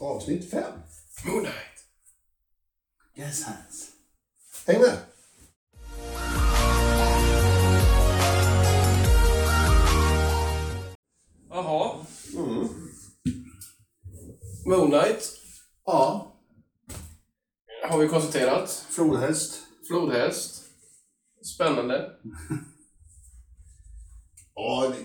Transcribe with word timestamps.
avsnitt 0.00 0.50
5. 0.50 0.62
Moonlight. 1.24 1.54
Yes, 3.16 3.42
hands. 3.44 3.90
Häng 4.66 4.80
med! 4.80 4.98
Jaha. 11.50 12.06
Mm. 12.36 12.68
Moonlight 14.66 15.32
Ja, 15.86 16.32
har 17.88 17.98
vi 17.98 18.08
konstaterat. 18.08 18.86
flodhäst. 18.90 19.62
Flodhäst. 19.88 20.62
Spännande. 21.54 22.10
Ja, 24.54 24.92
det, 24.92 25.04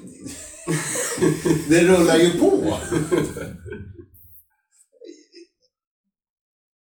det 1.70 1.88
rullar 1.88 2.18
ju 2.18 2.40
på. 2.40 2.78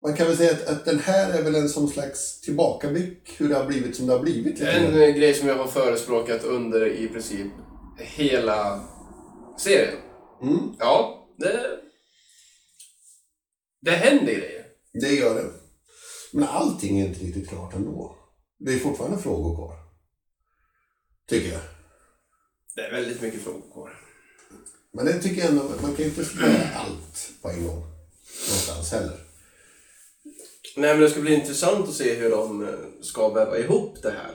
Man 0.03 0.15
kan 0.15 0.27
väl 0.27 0.37
säga 0.37 0.51
att, 0.51 0.67
att 0.67 0.85
den 0.85 0.99
här 0.99 1.33
är 1.33 1.43
väl 1.43 1.55
en 1.55 1.69
som 1.69 1.87
slags 1.87 2.41
tillbakablick 2.41 3.41
hur 3.41 3.49
det 3.49 3.55
har 3.55 3.65
blivit 3.65 3.95
som 3.95 4.07
det 4.07 4.13
har 4.13 4.19
blivit. 4.19 4.59
lite 4.59 4.71
En 4.71 5.01
eh, 5.01 5.09
grej 5.09 5.33
som 5.33 5.47
jag 5.47 5.55
har 5.55 5.67
förespråkat 5.67 6.43
under 6.43 6.87
i 6.87 7.07
princip 7.07 7.47
hela 7.97 8.81
serien. 9.59 9.95
Mm, 10.41 10.75
Ja, 10.79 11.27
det... 11.37 11.79
Det 13.81 13.91
händer 13.91 14.33
grejer. 14.33 14.65
det 14.93 15.13
gör 15.13 15.35
det. 15.35 15.49
Men 16.31 16.47
allting 16.47 16.99
är 16.99 17.07
inte 17.07 17.19
riktigt 17.19 17.49
klart 17.49 17.73
ändå. 17.73 18.15
Det 18.59 18.73
är 18.73 18.79
fortfarande 18.79 19.17
frågor 19.17 19.55
kvar. 19.55 19.75
Tycker 21.29 21.51
jag. 21.51 21.61
Det 22.75 22.81
är 22.81 22.91
väldigt 22.91 23.21
mycket 23.21 23.41
frågor 23.41 23.71
kvar. 23.73 23.99
Men 24.93 25.05
det 25.05 25.21
tycker 25.21 25.41
jag 25.41 25.49
ändå, 25.49 25.63
man 25.63 25.95
kan 25.95 26.05
ju 26.05 26.05
inte 26.05 26.25
spela 26.25 26.69
allt 26.75 27.31
på 27.41 27.49
en 27.49 27.67
gång. 27.67 27.83
Någonstans 28.47 28.91
heller. 28.91 29.28
Nej, 30.77 30.93
men 30.93 30.99
det 31.01 31.09
ska 31.09 31.21
bli 31.21 31.33
intressant 31.33 31.87
att 31.89 31.93
se 31.93 32.15
hur 32.15 32.29
de 32.29 32.63
eh, 32.63 32.69
ska 33.01 33.29
väva 33.29 33.57
ihop 33.57 34.01
det 34.03 34.09
här. 34.09 34.31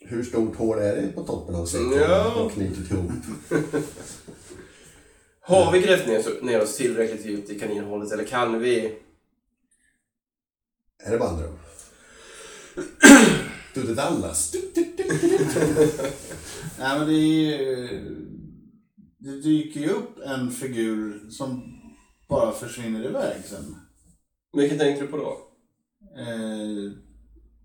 Hur 0.00 0.24
stort 0.24 0.56
hår 0.56 0.80
är 0.80 0.96
det 0.96 1.08
på 1.08 1.22
toppen 1.24 1.54
av 1.54 1.66
säcken 1.66 1.92
Ja. 1.92 2.34
och 2.34 2.52
knutit 2.52 2.90
ihop? 2.90 3.10
Har 5.40 5.72
vi 5.72 5.80
grävt 5.80 6.06
ner, 6.06 6.42
ner 6.44 6.62
oss 6.62 6.76
tillräckligt 6.76 7.26
djupt 7.26 7.50
i 7.50 7.58
kaninhålet 7.58 8.12
eller 8.12 8.24
kan 8.24 8.58
vi... 8.58 8.98
Är 11.04 11.10
det 11.10 11.18
dröm? 11.18 11.58
Tutte 13.74 13.94
Dallas. 13.94 14.54
Nej, 16.78 16.98
men 16.98 17.06
det 17.08 17.14
är 17.14 17.16
ju... 17.16 17.88
Det 19.18 19.40
dyker 19.42 19.80
ju 19.80 19.88
upp 19.88 20.18
en 20.26 20.50
figur 20.50 21.30
som 21.30 21.62
bara 22.28 22.52
försvinner 22.52 23.04
iväg 23.04 23.44
sen. 23.44 23.76
Vilket 24.52 24.78
tänkte 24.78 25.04
du 25.04 25.10
på 25.10 25.16
då? 25.16 25.38
Eh, 26.20 26.92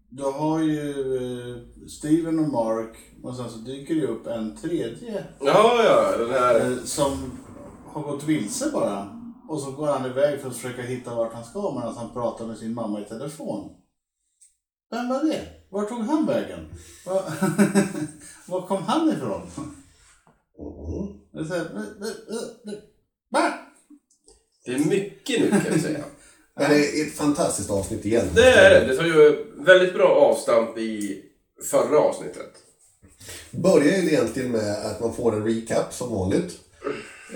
du 0.09 0.23
har 0.23 0.59
ju 0.59 0.91
eh, 1.17 1.87
Steven 1.87 2.39
och 2.39 2.49
Mark 2.51 2.97
och 3.23 3.35
sen 3.35 3.49
så 3.49 3.57
dyker 3.57 3.95
det 3.95 4.07
upp 4.07 4.27
en 4.27 4.57
tredje 4.57 5.25
Ja, 5.39 5.83
ja, 5.83 6.17
den 6.17 6.29
här... 6.29 6.71
eh, 6.71 6.77
som 6.83 7.31
har 7.85 8.01
gått 8.03 8.23
vilse 8.23 8.71
bara. 8.71 9.13
Och 9.49 9.61
så 9.61 9.71
går 9.71 9.87
han 9.87 10.05
iväg 10.11 10.39
för 10.41 10.47
att 10.49 10.55
försöka 10.55 10.81
hitta 10.81 11.15
vart 11.15 11.33
han 11.33 11.43
ska 11.45 11.73
medan 11.75 11.95
han 11.97 12.13
pratar 12.13 12.47
med 12.47 12.57
sin 12.57 12.73
mamma 12.73 13.01
i 13.01 13.05
telefon. 13.05 13.69
Vem 14.91 15.09
var 15.09 15.23
det? 15.23 15.47
Var 15.69 15.85
tog 15.85 15.99
han 15.99 16.25
vägen? 16.25 16.59
Var, 17.05 17.21
var 18.47 18.67
kom 18.67 18.83
han 18.83 19.09
ifrån? 19.09 19.41
Mm. 20.59 21.17
Det 21.31 21.39
är 21.39 21.43
så 21.43 21.53
här, 21.53 21.61
"Eh, 21.75 21.81
eh, 21.81 22.07
eh, 22.37 22.73
eh, 22.73 22.79
Va? 23.29 23.53
Det 24.65 24.71
är 24.73 24.79
mycket 24.89 25.39
nu 25.41 25.49
kan 25.49 25.73
vi 25.73 25.79
säga. 25.79 26.05
Men 26.59 26.69
det 26.69 26.99
är 26.99 27.07
ett 27.07 27.13
fantastiskt 27.13 27.69
avsnitt 27.69 28.05
igen. 28.05 28.25
Det 28.35 28.49
är 28.49 28.69
det. 28.79 28.87
Det 28.87 28.95
tar 28.97 29.05
ju 29.05 29.45
väldigt 29.57 29.93
bra 29.93 30.07
avstamp 30.07 30.77
i 30.77 31.21
förra 31.71 31.99
avsnittet. 31.99 32.51
Börjar 33.51 33.97
ju 33.97 34.07
egentligen 34.07 34.51
med 34.51 34.85
att 34.85 34.99
man 34.99 35.13
får 35.13 35.35
en 35.35 35.45
recap 35.45 35.93
som 35.93 36.09
vanligt. 36.09 36.53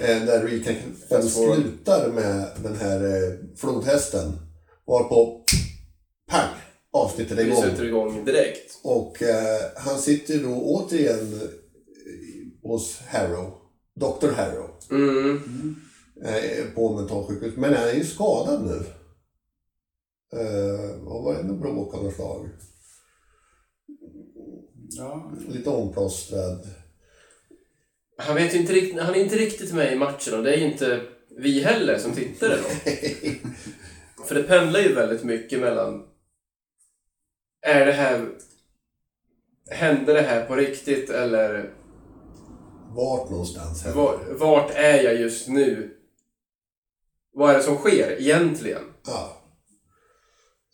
Eh, 0.01 0.25
där 0.25 0.47
recapen 0.47 1.29
slutar 1.29 2.07
med 2.11 2.45
den 2.63 2.75
här 2.75 3.03
eh, 3.05 3.33
flodhästen. 3.57 4.31
Varpå, 4.87 5.41
pang, 6.29 6.49
avsnittet 6.93 7.39
är 7.39 7.43
Vi 7.43 7.49
igång. 7.51 7.61
sätter 7.63 7.85
igång 7.85 8.25
direkt. 8.25 8.79
Och 8.83 9.23
eh, 9.23 9.61
han 9.75 9.99
sitter 9.99 10.37
då 10.37 10.61
återigen 10.61 11.33
eh, 11.33 12.69
hos 12.69 12.99
Harrow. 13.07 13.51
Dr. 13.99 14.27
Harrow. 14.35 14.69
Mm. 14.91 15.75
eh, 16.25 16.65
på 16.75 16.93
mentalsjukhus. 16.95 17.53
Men 17.57 17.73
han 17.73 17.87
är 17.87 17.93
ju 17.93 18.05
skadad 18.05 18.65
nu. 18.65 18.83
Eh, 20.33 21.03
vad 21.03 21.23
var 21.23 21.33
det? 21.33 21.43
Något 21.43 21.59
bråk 21.59 21.93
av 21.93 22.03
något 22.03 22.15
slag. 22.15 22.49
Ja. 24.89 25.31
Lite 25.47 25.69
omplåstrad. 25.69 26.67
Han, 28.17 28.35
vet 28.35 28.53
inte 28.53 28.73
riktigt, 28.73 29.01
han 29.01 29.15
är 29.15 29.19
inte 29.19 29.35
riktigt 29.35 29.73
med 29.73 29.93
i 29.93 29.95
matchen 29.95 30.33
och 30.37 30.43
det 30.43 30.53
är 30.53 30.57
ju 30.57 30.71
inte 30.71 31.01
vi 31.37 31.61
heller 31.61 31.97
som 31.97 32.11
tittare 32.11 32.55
då. 32.55 32.91
För 34.27 34.35
det 34.35 34.43
pendlar 34.43 34.79
ju 34.79 34.93
väldigt 34.93 35.23
mycket 35.23 35.59
mellan... 35.59 36.07
Är 37.61 37.85
det 37.85 37.91
här... 37.91 38.29
Händer 39.69 40.13
det 40.13 40.21
här 40.21 40.45
på 40.45 40.55
riktigt 40.55 41.09
eller 41.09 41.73
Vart 42.95 43.29
någonstans 43.29 43.83
här? 43.83 43.93
var, 43.93 44.19
vart 44.29 44.71
är 44.75 45.03
jag 45.03 45.15
just 45.15 45.47
nu? 45.47 45.97
Vad 47.33 47.49
är 47.49 47.57
det 47.57 47.63
som 47.63 47.77
sker 47.77 48.21
egentligen? 48.21 48.81
Ja. 49.07 49.40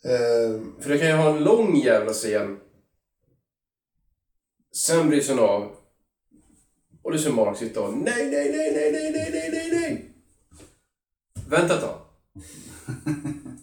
Eh, 0.08 0.60
För 0.82 0.90
det 0.90 0.98
kan 0.98 1.08
ju 1.08 1.14
ha 1.14 1.36
en 1.36 1.44
lång 1.44 1.76
jävla 1.76 2.12
scen. 2.12 2.56
Sen 4.74 5.08
bryts 5.08 5.26
den 5.28 5.38
av. 5.38 5.70
Och 7.02 7.12
du 7.12 7.18
ser 7.18 7.30
Mark 7.30 7.58
sitta 7.58 7.80
och 7.80 7.94
nej, 7.98 8.30
nej, 8.30 8.50
nej, 8.56 8.72
nej, 8.74 8.92
nej, 8.92 9.12
nej, 9.12 9.30
nej, 9.32 9.50
nej, 9.52 9.80
nej. 9.80 10.14
Vänta 11.48 11.74
ett 11.74 11.80
tag. 11.80 11.98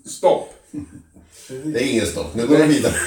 Stopp. 0.05 0.53
det 1.47 1.79
är 1.83 1.91
ingen 1.91 2.05
stopp. 2.05 2.35
Nu 2.35 2.47
går 2.47 2.57
vi 2.57 2.67
vidare. 2.67 2.93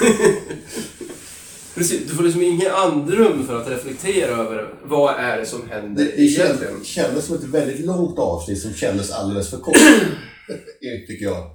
Precis, 1.75 2.09
du 2.09 2.15
får 2.15 2.23
liksom 2.23 2.43
ingen 2.43 2.71
andrum 2.71 3.47
för 3.47 3.61
att 3.61 3.69
reflektera 3.71 4.31
över 4.37 4.75
vad 4.85 5.15
är 5.21 5.39
det 5.39 5.47
som 5.47 5.69
händer 5.71 6.05
Det, 6.05 6.11
det 6.11 6.23
egentligen. 6.23 6.59
kändes, 6.73 6.87
kändes 6.87 7.25
som 7.25 7.37
ett 7.37 7.45
väldigt 7.45 7.87
långt 7.87 8.19
avsnitt 8.19 8.63
som 8.63 8.73
kändes 8.75 9.11
alldeles 9.11 9.51
för 9.51 9.59
kort. 9.59 9.77
Tycker 11.09 11.25
jag. 11.25 11.51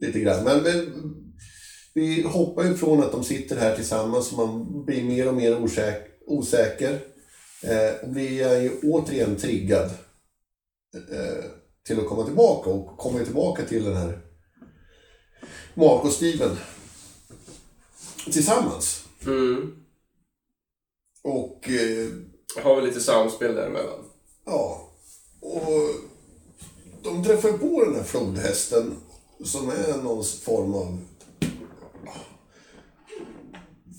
Lite 0.00 0.20
grann. 0.20 0.44
Men, 0.44 0.62
men 0.62 1.04
vi 1.94 2.22
hoppar 2.22 2.64
ju 2.64 2.74
från 2.74 3.02
att 3.02 3.12
de 3.12 3.24
sitter 3.24 3.56
här 3.56 3.76
tillsammans 3.76 4.32
och 4.32 4.38
man 4.38 4.84
blir 4.84 5.04
mer 5.04 5.28
och 5.28 5.34
mer 5.34 5.62
osäker. 5.62 6.10
osäker 6.26 7.00
eh, 7.62 8.02
och 8.02 8.08
blir 8.08 8.60
ju 8.60 8.80
återigen 8.82 9.36
triggad 9.36 9.90
eh, 10.94 11.44
till 11.86 11.98
att 11.98 12.06
komma 12.06 12.24
tillbaka 12.24 12.70
och 12.70 12.98
kommer 12.98 13.24
tillbaka 13.24 13.64
till 13.64 13.84
den 13.84 13.96
här 13.96 14.20
Mark 15.74 16.04
och 16.04 16.12
Steven 16.12 16.56
tillsammans. 18.32 19.04
Mm. 19.26 19.76
Och 21.22 21.70
eh, 21.70 22.08
Har 22.62 22.80
vi 22.80 22.86
lite 22.86 23.00
samspel 23.00 23.54
däremellan. 23.54 24.04
Ja, 24.44 24.92
och 25.40 25.72
de 27.02 27.24
träffar 27.24 27.52
på 27.52 27.84
den 27.84 27.94
här 27.94 28.02
flodhästen 28.02 28.96
som 29.44 29.70
är 29.70 30.02
någon 30.02 30.24
form 30.24 30.74
av 30.74 30.98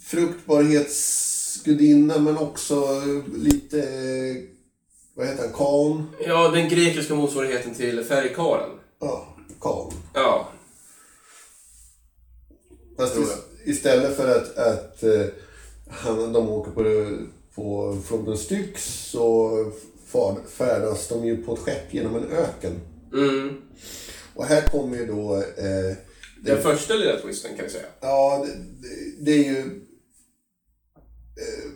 fruktbarhetsgudinna 0.05 2.19
men 2.19 2.37
också 2.37 3.01
lite, 3.35 3.77
vad 5.13 5.27
heter 5.27 5.43
han, 5.43 5.53
kan? 5.53 6.15
Ja, 6.27 6.49
den 6.49 6.69
grekiska 6.69 7.15
motsvarigheten 7.15 7.73
till 7.73 8.03
färgkaren. 8.03 8.69
Ja, 8.99 9.35
kan. 9.61 9.91
Ja. 10.13 10.49
Fast 12.97 13.15
istället 13.65 14.15
för 14.15 14.37
att, 14.37 14.57
att 14.57 15.03
eh, 15.03 15.25
han, 15.89 16.33
de 16.33 16.49
åker 16.49 16.71
på, 16.71 17.11
på 17.55 17.97
floden 18.05 18.37
Styx 18.37 18.85
så 19.09 19.51
färdas 20.47 21.07
de 21.07 21.25
ju 21.25 21.43
på 21.43 21.53
ett 21.53 21.59
skepp 21.59 21.93
genom 21.93 22.15
en 22.15 22.31
öken. 22.31 22.79
Mm. 23.13 23.61
Och 24.37 24.45
här 24.45 24.67
kommer 24.67 24.97
ju 24.97 25.05
då 25.05 25.35
eh, 25.35 25.97
Den 26.43 26.61
första 26.61 26.93
lilla 26.93 27.19
twisten 27.19 27.55
kan 27.55 27.65
vi 27.65 27.71
säga. 27.71 27.85
Ja, 28.01 28.45
det, 28.45 28.53
det, 28.53 29.25
det 29.25 29.31
är 29.31 29.51
ju... 29.51 29.59
Eh, 31.37 31.71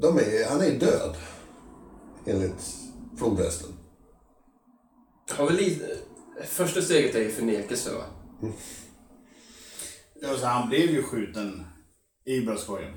de 0.00 0.18
är, 0.18 0.48
han 0.48 0.60
är 0.60 0.70
död. 0.70 1.16
Enligt 2.26 2.74
flodhästen. 3.18 3.70
Har 5.30 5.50
vi 5.50 5.54
lite... 5.56 5.96
Första 6.44 6.82
steget 6.82 7.14
är 7.14 7.20
ju 7.20 7.30
förnekelse 7.30 7.90
va? 7.92 8.04
Alltså, 10.28 10.46
han 10.46 10.68
blev 10.68 10.90
ju 10.90 11.02
skjuten 11.02 11.64
i 12.24 12.40
bröstkorgen. 12.40 12.92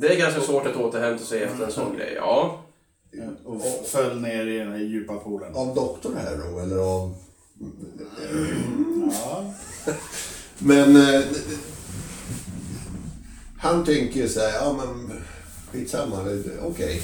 Det 0.00 0.08
är 0.08 0.18
ganska 0.18 0.40
svårt 0.40 0.66
att 0.66 0.76
återhämta 0.76 1.24
sig 1.24 1.42
efter 1.42 1.64
en 1.64 1.72
sån 1.72 1.96
grej, 1.96 2.12
ja. 2.16 2.64
Och 3.44 3.62
föll 3.86 4.20
ner 4.20 4.46
i 4.46 4.58
den 4.58 4.72
här 4.72 4.78
djupa 4.78 5.16
poolen. 5.16 5.54
av 5.54 5.74
doktorn 5.74 6.16
här 6.16 6.36
då, 6.36 6.58
eller 6.58 6.78
av... 6.78 7.14
Ja. 9.12 9.54
Men 10.58 10.96
eh, 10.96 11.20
han 13.58 13.84
tänker 13.84 14.20
ju 14.20 14.28
så 14.28 14.40
här, 14.40 14.52
ja 14.52 14.72
men 14.72 15.20
skitsamma, 15.72 16.22
det- 16.22 16.58
okej. 16.62 17.02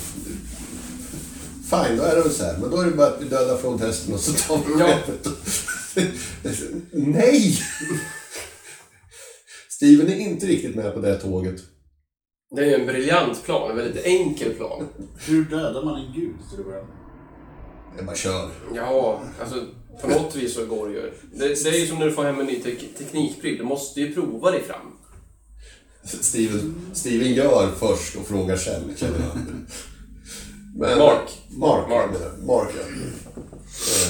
Fine, 1.70 1.96
då 1.96 2.02
är 2.02 2.16
det 2.16 2.22
väl 2.22 2.30
så 2.30 2.44
här. 2.44 2.58
Men 2.58 2.70
då 2.70 2.80
är 2.80 2.84
det 2.84 2.90
bara 2.96 3.06
att 3.06 3.22
vi 3.22 3.28
dödar 3.28 3.56
flodhästen 3.58 4.14
och 4.14 4.20
så 4.20 4.32
tar 4.32 4.58
vi 4.66 4.80
Ja. 4.80 4.98
Nej! 6.92 7.58
Steven 9.70 10.08
är 10.08 10.16
inte 10.16 10.46
riktigt 10.46 10.74
med 10.76 10.94
på 10.94 11.00
det 11.00 11.14
tåget. 11.20 11.60
Det 12.56 12.60
är 12.60 12.66
ju 12.66 12.74
en 12.74 12.86
briljant 12.86 13.44
plan, 13.44 13.70
en 13.70 13.76
väldigt 13.76 14.04
enkel 14.04 14.54
plan. 14.54 14.88
Hur 15.26 15.44
dödar 15.44 15.84
man 15.84 16.00
en 16.00 16.12
gud 16.12 16.34
till 16.50 16.60
att 16.60 16.66
börja 16.66 16.82
med? 16.82 16.96
Jag 17.96 18.06
bara 18.06 18.16
kör. 18.16 18.50
Ja, 18.74 19.22
alltså 19.40 19.66
på 20.02 20.08
något 20.08 20.36
vis 20.36 20.54
så 20.54 20.66
går 20.66 20.88
det 20.88 20.94
ju. 20.94 21.12
Det, 21.32 21.64
det 21.64 21.68
är 21.70 21.80
ju 21.80 21.86
som 21.86 21.98
när 21.98 22.06
du 22.06 22.12
får 22.12 22.24
hem 22.24 22.40
en 22.40 22.46
ny 22.46 22.62
tek 22.62 22.96
teknikpryl. 22.98 23.58
Du 23.58 23.64
måste 23.64 24.00
ju 24.00 24.14
prova 24.14 24.50
dig 24.50 24.62
fram. 24.62 24.92
Steven, 26.20 26.74
Steven 26.94 27.34
gör 27.34 27.72
först 27.78 28.16
och 28.16 28.26
frågar 28.26 28.56
sen, 28.56 28.96
känner 28.96 29.18
jag. 29.20 29.38
Men, 30.76 30.98
Mark. 30.98 31.38
Mark, 31.48 31.88
Mark. 31.88 32.10
Mark. 32.10 32.46
Mark 32.46 32.68
ja. 32.76 32.82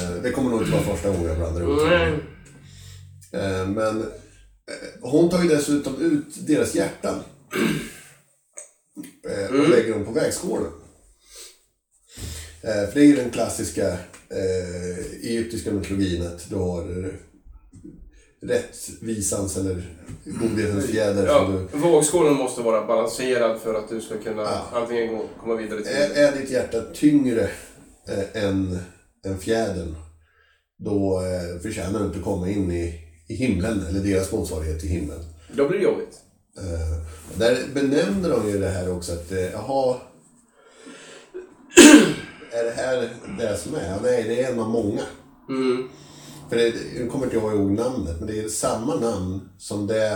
Eh, 0.05 0.23
Det 0.23 0.31
kommer 0.31 0.50
nog 0.50 0.61
inte 0.62 0.73
vara 0.73 0.82
första 0.96 1.08
gången 1.08 1.25
jag 1.25 1.37
blandar 1.37 1.61
ihop 1.62 1.81
Mm. 1.81 2.20
Eh, 3.32 3.69
Men 3.69 4.00
eh, 4.02 4.08
hon 5.00 5.31
tar 5.31 5.43
ju 5.43 5.49
dessutom 5.49 6.00
ut 6.00 6.46
deras 6.46 6.75
hjärtan. 6.75 7.23
Och 9.50 9.69
lägger 9.69 9.93
dem 9.94 10.05
på 10.05 10.12
vägskålen. 10.12 10.73
För 12.61 12.94
det 12.94 13.00
är 13.00 13.05
ju 13.05 13.17
den 13.17 13.31
klassiska 13.31 13.99
eh, 14.30 15.04
egyptiska 15.30 15.72
mytologin 15.72 16.26
att 16.26 16.50
du 16.50 16.56
har 16.56 17.04
eh, 17.04 17.10
rättvisans 18.42 19.56
eller 19.56 19.82
godhetens 20.25 20.86
fjäder 20.86 21.26
Ja, 21.26 21.66
du 21.72 21.78
vågskålen 21.78 22.34
måste 22.34 22.60
vara 22.62 22.86
balanserad 22.86 23.60
för 23.60 23.75
att 23.75 23.88
du 23.88 24.00
ska 24.00 24.19
kunna 24.19 24.42
Ja. 24.42 24.66
antingen 24.72 25.20
komma 25.40 25.54
vidare 25.54 25.82
till... 25.82 25.92
Är, 25.92 26.10
är 26.10 26.36
ditt 26.40 26.50
hjärta 26.50 26.82
tyngre 26.94 27.50
eh, 28.08 28.44
än, 28.44 28.78
än 29.26 29.38
fjädern, 29.38 29.94
då 30.78 31.22
eh, 31.22 31.60
förtjänar 31.62 31.98
du 32.00 32.06
inte 32.06 32.19
att 32.19 32.25
komma 32.25 32.48
in 32.48 32.70
i, 32.72 32.94
i 33.28 33.34
himlen, 33.34 33.86
eller 33.88 34.00
deras 34.00 34.32
motsvarighet 34.32 34.80
till 34.80 34.88
himlen. 34.88 35.25
Då 35.52 35.69
blir 35.69 35.78
det 35.78 35.84
jobbigt. 35.84 36.14
Eh, 36.58 37.38
där 37.38 37.58
benämner 37.75 38.28
de 38.30 38.50
ju 38.50 38.58
det 38.58 38.69
här 38.69 38.92
också 38.92 39.12
att, 39.12 39.32
eh, 39.32 39.50
jaha, 39.52 39.96
är 42.60 42.64
det 42.64 42.70
här 42.70 43.08
det 43.38 43.56
som 43.56 43.75
är? 43.75 43.90
Ja, 43.90 43.99
nej, 44.02 44.25
det 44.28 44.43
är 44.43 44.52
en 44.52 44.60
av 44.60 44.69
många. 44.70 45.02
Mm. 45.49 45.88
För 46.49 46.56
det, 46.56 46.75
nu 46.94 47.06
kommer 47.10 47.25
inte 47.25 47.37
jag 47.37 47.55
ihåg 47.55 47.70
namnet, 47.70 48.16
men 48.19 48.26
det 48.26 48.38
är 48.38 48.49
samma 48.49 48.94
namn 48.94 49.49
som 49.58 49.87
det, 49.87 50.12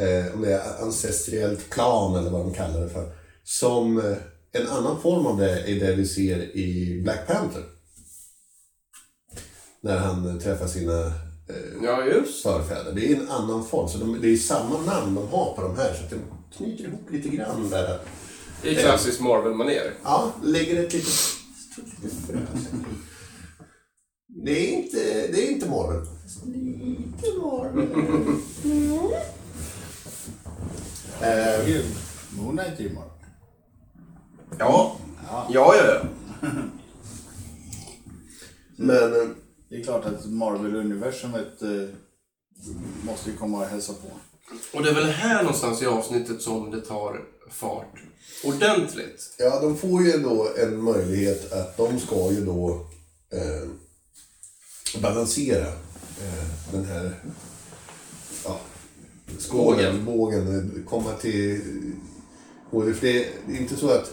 eh, 0.00 0.34
om 0.34 0.42
det 0.42 0.52
är 0.52 0.82
ancestriellt 0.82 1.70
klan 1.70 2.14
eller 2.16 2.30
vad 2.30 2.40
de 2.40 2.54
kallar 2.54 2.80
det 2.80 2.88
för. 2.88 3.12
Som 3.44 3.98
eh, 3.98 4.16
en 4.52 4.68
annan 4.68 5.00
form 5.00 5.26
av 5.26 5.38
det 5.38 5.60
är 5.70 5.80
det 5.80 5.94
vi 5.94 6.06
ser 6.06 6.56
i 6.56 7.00
Black 7.04 7.26
Panther. 7.26 7.62
När 9.80 9.98
han 9.98 10.40
träffar 10.40 10.66
sina 10.66 11.06
eh, 11.06 11.82
Ja, 11.82 12.04
just. 12.04 12.42
förfäder. 12.42 12.92
Det 12.92 13.12
är 13.12 13.16
en 13.16 13.28
annan 13.30 13.64
form, 13.64 13.88
så 13.88 13.98
de, 13.98 14.20
det 14.20 14.28
är 14.32 14.36
samma 14.36 14.78
namn 14.78 15.14
de 15.14 15.28
har 15.28 15.54
på 15.54 15.62
de 15.62 15.76
här. 15.76 15.94
Så 15.94 16.04
att 16.04 16.10
det 16.10 16.16
knyter 16.56 16.84
ihop 16.84 17.10
lite 17.10 17.28
grann 17.28 17.70
där. 17.70 17.98
I 18.62 18.74
klassiskt 18.74 19.20
Marvel-manér. 19.20 19.92
Ja, 20.04 20.32
lägger 20.42 20.84
ett 20.84 20.92
litet. 20.92 21.33
Det 24.26 24.50
är 24.50 24.72
inte, 24.72 24.96
det 25.32 25.48
är 25.48 25.52
inte 25.52 25.68
Marvel. 25.70 26.06
Lite 26.46 27.38
Marvel. 27.42 27.88
Eh, 31.22 31.66
Gud, 31.66 31.84
Moon 32.36 32.56
Knight 32.56 32.78
är 32.78 32.82
ju 32.82 32.88
imorgon. 32.90 33.10
Ja. 34.58 34.96
Ja. 35.30 35.48
Ja, 35.50 35.74
ja, 35.76 35.84
ja. 35.84 36.02
men 38.76 38.96
eh, 38.96 39.28
Det 39.68 39.76
är 39.76 39.84
klart 39.84 40.04
att 40.04 40.24
Marvel-universumet 40.26 41.62
eh, 41.62 41.88
måste 43.02 43.30
ju 43.30 43.36
komma 43.36 43.58
och 43.58 43.66
hälsa 43.66 43.92
på. 43.92 44.08
Och 44.76 44.82
det 44.82 44.90
är 44.90 44.94
väl 44.94 45.04
här 45.04 45.42
någonstans 45.42 45.82
i 45.82 45.86
avsnittet 45.86 46.42
som 46.42 46.70
det 46.70 46.80
tar 46.80 47.20
fart 47.50 48.02
ordentligt. 48.44 49.34
ja, 49.38 49.60
de 49.60 49.76
får 49.76 50.02
ju 50.02 50.12
då 50.12 50.48
en 50.56 50.82
möjlighet 50.82 51.52
att 51.52 51.76
de 51.76 52.00
ska 52.00 52.32
ju 52.32 52.44
då 52.44 52.86
eh, 53.32 53.68
balansera 55.00 55.68
eh, 56.20 56.72
den 56.72 56.84
här 56.84 57.14
ja, 58.44 58.60
skålen, 59.38 60.04
bågen, 60.04 60.56
eh, 60.56 60.90
komma 60.90 61.12
till... 61.12 61.60
För 62.70 63.00
det 63.00 63.24
är 63.24 63.60
inte 63.60 63.76
så 63.76 63.88
att 63.90 64.12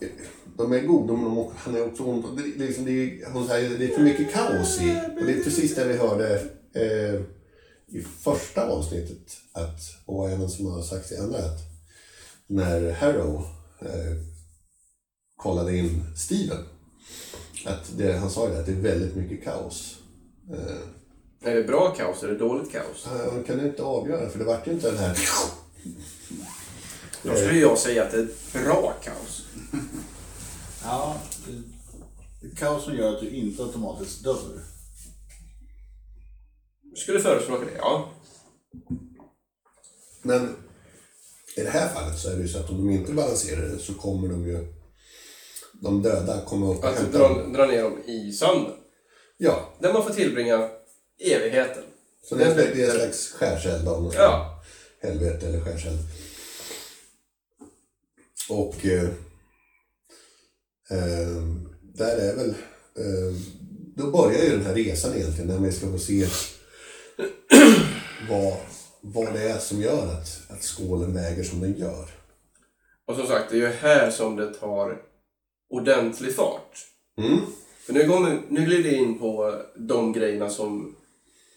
eh, 0.00 0.08
de 0.56 0.72
är 0.72 0.80
goda, 0.80 1.12
men 1.12 1.24
de, 1.24 1.50
han 1.56 1.76
är 1.76 1.86
också 1.86 2.02
ont. 2.02 2.26
Det, 2.36 2.66
liksom, 2.66 2.84
det, 2.84 2.92
är, 2.92 3.30
hon 3.32 3.48
säger, 3.48 3.78
det 3.78 3.84
är 3.84 3.96
för 3.96 4.02
mycket 4.02 4.32
kaos 4.32 4.80
i. 4.80 5.00
Och 5.20 5.26
det 5.26 5.32
är 5.32 5.44
precis 5.44 5.74
det 5.74 5.84
vi 5.84 5.96
hörde 5.96 6.34
eh, 6.74 7.20
i 7.86 8.02
första 8.20 8.66
avsnittet. 8.66 9.36
Att, 9.52 9.80
och 10.04 10.30
även 10.30 10.50
som 10.50 10.66
har 10.66 10.82
sagts 10.82 11.12
i 11.12 11.16
andra. 11.16 11.38
Att 11.38 11.69
när 12.50 12.92
Harrow 12.92 13.46
eh, 13.80 14.16
kollade 15.36 15.76
in 15.76 16.02
Steven. 16.16 16.64
Att 17.66 17.98
det, 17.98 18.16
han 18.16 18.30
sa 18.30 18.48
ju 18.48 18.54
det, 18.54 18.60
att 18.60 18.66
det 18.66 18.72
är 18.72 18.76
väldigt 18.76 19.16
mycket 19.16 19.44
kaos. 19.44 19.98
Eh, 20.52 21.50
Är 21.50 21.54
det 21.54 21.64
bra 21.64 21.94
kaos 21.94 22.22
eller 22.22 22.38
dåligt 22.38 22.72
kaos? 22.72 23.06
han 23.30 23.44
kan 23.44 23.66
inte 23.66 23.82
avgöra, 23.82 24.30
för 24.30 24.38
det 24.38 24.44
vart 24.44 24.66
ju 24.66 24.72
inte 24.72 24.90
den 24.90 24.98
här... 24.98 25.18
Då 27.22 27.34
skulle 27.34 27.58
jag 27.58 27.78
säga 27.78 28.04
att 28.04 28.10
det 28.10 28.18
är 28.18 28.28
bra 28.64 28.94
kaos. 29.04 29.44
Ja, 30.84 31.16
det, 31.46 31.62
det 32.40 32.52
är 32.52 32.56
kaos 32.56 32.84
som 32.84 32.96
gör 32.96 33.14
att 33.14 33.20
du 33.20 33.30
inte 33.30 33.62
automatiskt 33.62 34.24
dör. 34.24 34.60
Skulle 36.96 37.20
förespråka 37.20 37.64
det, 37.64 37.76
ja. 37.76 38.08
Men 40.22 40.56
i 41.56 41.60
det 41.62 41.70
här 41.70 41.88
fallet 41.88 42.18
så 42.18 42.30
är 42.30 42.36
det 42.36 42.42
ju 42.42 42.48
så 42.48 42.58
att 42.58 42.70
om 42.70 42.76
de 42.86 42.90
inte 42.94 43.12
balanserar 43.12 43.68
det 43.68 43.78
så 43.78 43.94
kommer 43.94 44.28
de 44.28 44.46
ju... 44.48 44.66
De 45.72 46.02
döda 46.02 46.40
kommer 46.44 46.70
upp 46.72 46.78
och 46.78 46.88
Att 46.88 46.98
hämta 46.98 47.18
dra, 47.18 47.28
dem. 47.28 47.52
dra 47.52 47.66
ner 47.66 47.82
dem 47.82 47.98
i 48.06 48.32
sanden. 48.32 48.72
Ja, 49.36 49.74
Där 49.80 49.92
man 49.92 50.04
får 50.04 50.10
tillbringa 50.14 50.68
evigheten. 51.18 51.82
så 52.28 52.34
det 52.34 52.44
är, 52.44 52.54
det 52.54 52.82
är 52.82 52.90
en 52.90 53.00
slags 53.00 53.32
skärseld 53.32 53.88
av 53.88 54.02
något 54.02 54.12
slag. 54.12 54.24
Ja. 54.24 54.62
helvete 55.02 55.46
eller 55.46 55.60
skärseld. 55.60 55.98
Och 58.48 58.86
eh, 58.86 59.08
eh, 60.90 61.42
där 61.94 62.16
är 62.16 62.36
väl... 62.36 62.48
Eh, 62.98 63.36
då 63.96 64.10
börjar 64.10 64.42
ju 64.44 64.50
den 64.50 64.66
här 64.66 64.74
resan 64.74 65.14
egentligen 65.14 65.48
när 65.48 65.58
vi 65.58 65.72
ska 65.72 65.90
få 65.90 65.98
se 65.98 66.26
vad, 68.30 68.56
vad 69.00 69.32
det 69.32 69.48
är 69.50 69.58
som 69.58 69.80
gör 69.80 70.06
att, 70.12 70.40
att 70.50 70.62
skålen 70.62 71.14
väger 71.14 71.42
som 71.44 71.60
den 71.60 71.76
gör. 71.78 72.08
Och 73.06 73.16
som 73.16 73.26
sagt, 73.26 73.50
det 73.50 73.56
är 73.56 73.60
ju 73.60 73.66
här 73.66 74.10
som 74.10 74.36
det 74.36 74.54
tar 74.54 75.02
ordentlig 75.70 76.34
fart. 76.34 76.86
Mm. 77.18 77.38
För 77.86 77.92
nu, 77.92 78.08
kommer, 78.08 78.40
nu 78.48 78.64
glider 78.64 78.90
jag 78.90 78.98
in 79.00 79.18
på 79.18 79.62
de 79.76 80.12
grejerna 80.12 80.50
som 80.50 80.96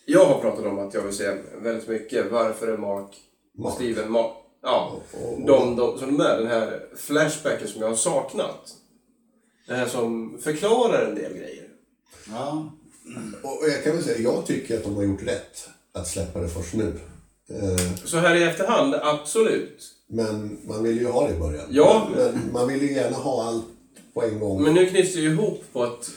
jag 0.06 0.26
har 0.26 0.42
pratat 0.42 0.66
om 0.66 0.80
att 0.80 0.94
jag 0.94 1.02
vill 1.02 1.16
se 1.16 1.38
väldigt 1.62 1.88
mycket. 1.90 2.32
Varför 2.32 2.68
är 2.68 2.78
Mark 2.78 3.16
och 3.58 3.60
Mark. 3.64 3.74
Steven 3.76 4.10
Ma- 4.10 4.32
Ja, 4.66 5.02
Och- 5.14 5.34
och- 5.34 5.46
de, 5.48 5.76
de 5.76 6.00
som 6.00 6.18
de 6.18 6.24
är. 6.24 6.38
Den 6.38 6.48
här 6.48 6.86
flashbacken 6.96 7.68
som 7.68 7.82
jag 7.82 7.88
har 7.90 7.96
saknat. 7.96 8.76
Det 9.68 9.74
här 9.76 9.88
som 9.88 10.38
förklarar 10.44 11.06
en 11.06 11.16
del 11.16 11.34
grejer. 11.34 11.68
Ja, 12.30 12.72
Och 13.44 13.62
och 13.64 13.70
jag 13.70 13.84
kan 13.84 13.96
väl 13.96 14.04
säga, 14.04 14.18
jag 14.20 14.46
tycker 14.46 14.78
att 14.78 14.84
de 14.84 14.96
har 14.96 15.04
gjort 15.04 15.24
rätt 15.24 15.70
att 15.94 16.08
släppa 16.08 16.40
det 16.40 16.50
först 16.50 16.74
nu. 16.74 17.00
Eh, 17.50 17.96
Så 18.06 18.18
här 18.18 18.36
i 18.36 18.44
efterhand, 18.44 18.96
absolut. 18.96 19.84
men 20.10 20.60
man 20.68 20.84
vill 20.84 20.98
ju 21.00 21.08
ha 21.08 21.28
det 21.28 21.36
i 21.36 21.40
början. 21.40 21.66
Ja. 21.70 22.08
Men 22.16 22.52
man 22.54 22.68
vill 22.68 22.82
ju 22.82 22.94
gärna 22.94 23.18
ha 23.18 23.44
allt 23.44 23.66
på 24.14 24.24
en 24.24 24.40
gång. 24.40 24.64
Men 24.64 24.74
nu 24.74 24.86
knyts 24.86 25.14
det 25.14 25.20
ju 25.22 25.32
ihop 25.32 25.64
på 25.74 25.84
ett 25.84 26.10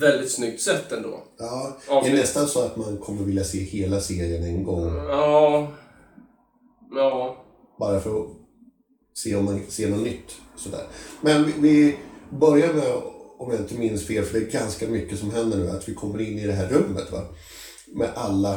väldigt 0.00 0.32
snyggt 0.32 0.60
sätt 0.62 0.92
ändå. 0.92 1.22
Ja, 1.38 1.76
det 1.86 1.92
Avsnitt. 1.92 2.14
är 2.14 2.18
nästan 2.18 2.46
så 2.48 2.60
att 2.60 2.76
man 2.76 2.96
kommer 2.98 3.24
vilja 3.24 3.44
se 3.44 3.58
hela 3.58 4.00
serien 4.00 4.44
en 4.44 4.64
gång. 4.64 4.94
Ja. 4.96 5.72
Ja. 6.94 7.44
Bara 7.78 8.00
för 8.00 8.20
att 8.20 8.26
se 9.14 9.36
om 9.36 9.44
man 9.44 9.60
ser 9.68 9.88
något 9.90 10.02
nytt. 10.02 10.36
Sådär. 10.56 10.86
Men 11.20 11.44
vi, 11.44 11.52
vi 11.60 11.96
börjar 12.38 12.72
med, 12.72 12.92
om 13.38 13.50
jag 13.50 13.60
inte 13.60 13.74
minns 13.74 14.06
fel, 14.06 14.24
för 14.24 14.40
det 14.40 14.46
är 14.46 14.50
ganska 14.50 14.88
mycket 14.88 15.18
som 15.18 15.30
händer 15.30 15.58
nu, 15.58 15.70
att 15.70 15.88
vi 15.88 15.94
kommer 15.94 16.20
in 16.20 16.38
i 16.38 16.46
det 16.46 16.52
här 16.52 16.68
rummet. 16.68 17.12
Va? 17.12 17.22
Med 17.94 18.10
alla 18.14 18.52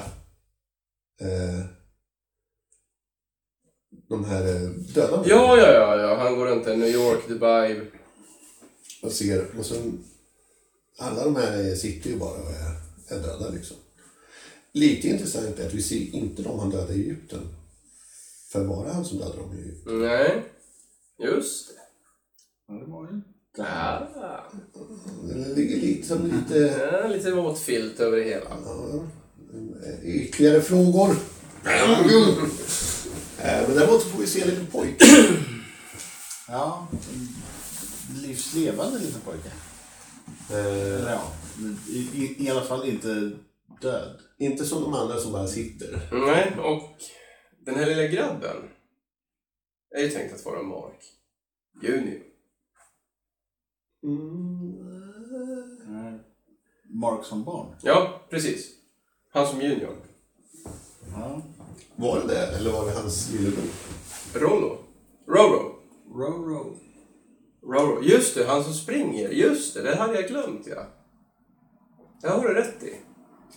eh, 1.21 1.65
de 4.07 4.25
här 4.25 4.47
eh, 4.47 4.69
döda 4.69 5.23
Ja, 5.25 5.57
ja, 5.57 5.73
ja, 5.73 6.01
ja. 6.01 6.15
Han 6.15 6.35
går 6.35 6.45
runt 6.45 6.67
i 6.67 6.77
New 6.77 6.89
York, 6.89 7.27
Dubai. 7.27 7.81
Och 9.01 9.11
ser, 9.11 9.45
och 9.59 9.65
sen, 9.65 10.03
alla 10.97 11.23
de 11.23 11.35
här 11.35 11.75
sitter 11.75 12.09
ju 12.09 12.17
bara 12.17 12.41
och 12.41 12.51
är, 12.51 13.15
är 13.15 13.19
döda 13.21 13.49
liksom. 13.49 13.77
Lite 14.71 15.07
intressant 15.07 15.59
är 15.59 15.67
att 15.67 15.73
vi 15.73 15.81
ser 15.81 16.15
inte 16.15 16.41
de 16.41 16.59
han 16.59 16.69
dödade 16.69 16.93
i 16.93 17.01
Egypten. 17.01 17.47
För 18.51 18.63
var 18.63 18.85
det 18.85 18.91
han 18.91 19.05
som 19.05 19.17
dödade 19.17 19.37
dem 19.37 19.53
i 19.57 19.61
Egypten? 19.61 19.99
Nej, 19.99 20.43
just 21.19 21.67
det. 21.67 21.73
Ja, 22.67 22.73
det 22.73 22.91
var 22.91 23.03
ju... 23.11 23.21
Ja. 23.57 24.07
Det 25.23 25.55
ligger 25.55 25.77
lite 25.77 26.07
som 26.07 26.25
lite... 26.25 26.57
Ja, 26.91 27.07
lite 27.07 27.31
våt 27.31 27.59
filt 27.59 27.99
över 27.99 28.17
det 28.17 28.23
hela. 28.23 28.57
Ja, 28.65 29.07
ytterligare 30.03 30.61
frågor? 30.61 31.15
Eh, 33.47 33.67
Men 33.67 33.75
däremot 33.77 34.03
får 34.03 34.19
vi 34.19 34.27
se 34.27 34.41
en 34.41 34.47
liten 34.47 34.67
pojke. 34.67 35.05
Ja, 36.49 36.87
en 36.91 37.27
livslevande 38.21 38.99
liten 38.99 39.21
pojke. 39.21 39.51
Eh, 40.49 40.65
Eller 40.65 41.11
ja, 41.11 41.31
i, 41.89 41.97
i, 41.97 42.35
i 42.45 42.49
alla 42.49 42.61
fall 42.63 42.89
inte 42.89 43.31
död. 43.81 44.21
Inte 44.37 44.65
som 44.65 44.81
de 44.83 44.93
andra 44.93 45.19
som 45.19 45.31
bara 45.31 45.47
sitter. 45.47 46.09
Nej, 46.11 46.55
och 46.59 46.89
den 47.65 47.75
här 47.75 47.85
lilla 47.85 48.07
grabben 48.07 48.55
är 49.95 50.01
ju 50.01 50.09
tänkt 50.09 50.35
att 50.35 50.45
vara 50.45 50.63
Mark 50.63 51.03
Junior. 51.83 52.21
Mm. 54.03 56.19
Mark 56.83 57.25
som 57.25 57.43
barn. 57.43 57.75
Ja, 57.81 58.21
precis. 58.29 58.67
Han 59.33 59.47
som 59.47 59.61
junior. 59.61 59.95
Ja. 61.15 61.41
Var 61.96 62.19
det 62.19 62.27
det, 62.27 62.57
eller 62.57 62.72
var 62.72 62.86
det 62.86 62.91
hans 62.91 63.31
lillebror? 63.31 63.63
Rollo. 64.34 64.77
Roro. 65.27 65.77
Row. 66.15 66.77
Roro. 67.63 68.03
Just 68.03 68.36
det, 68.36 68.46
han 68.46 68.63
som 68.63 68.74
springer. 68.74 69.29
Just 69.29 69.74
det, 69.74 69.81
det 69.81 69.96
hade 69.96 70.13
jag 70.13 70.27
glömt 70.27 70.67
ja. 70.67 70.84
Det 72.22 72.27
har 72.27 72.48
du 72.48 72.53
rätt 72.53 72.84
i. 72.84 72.93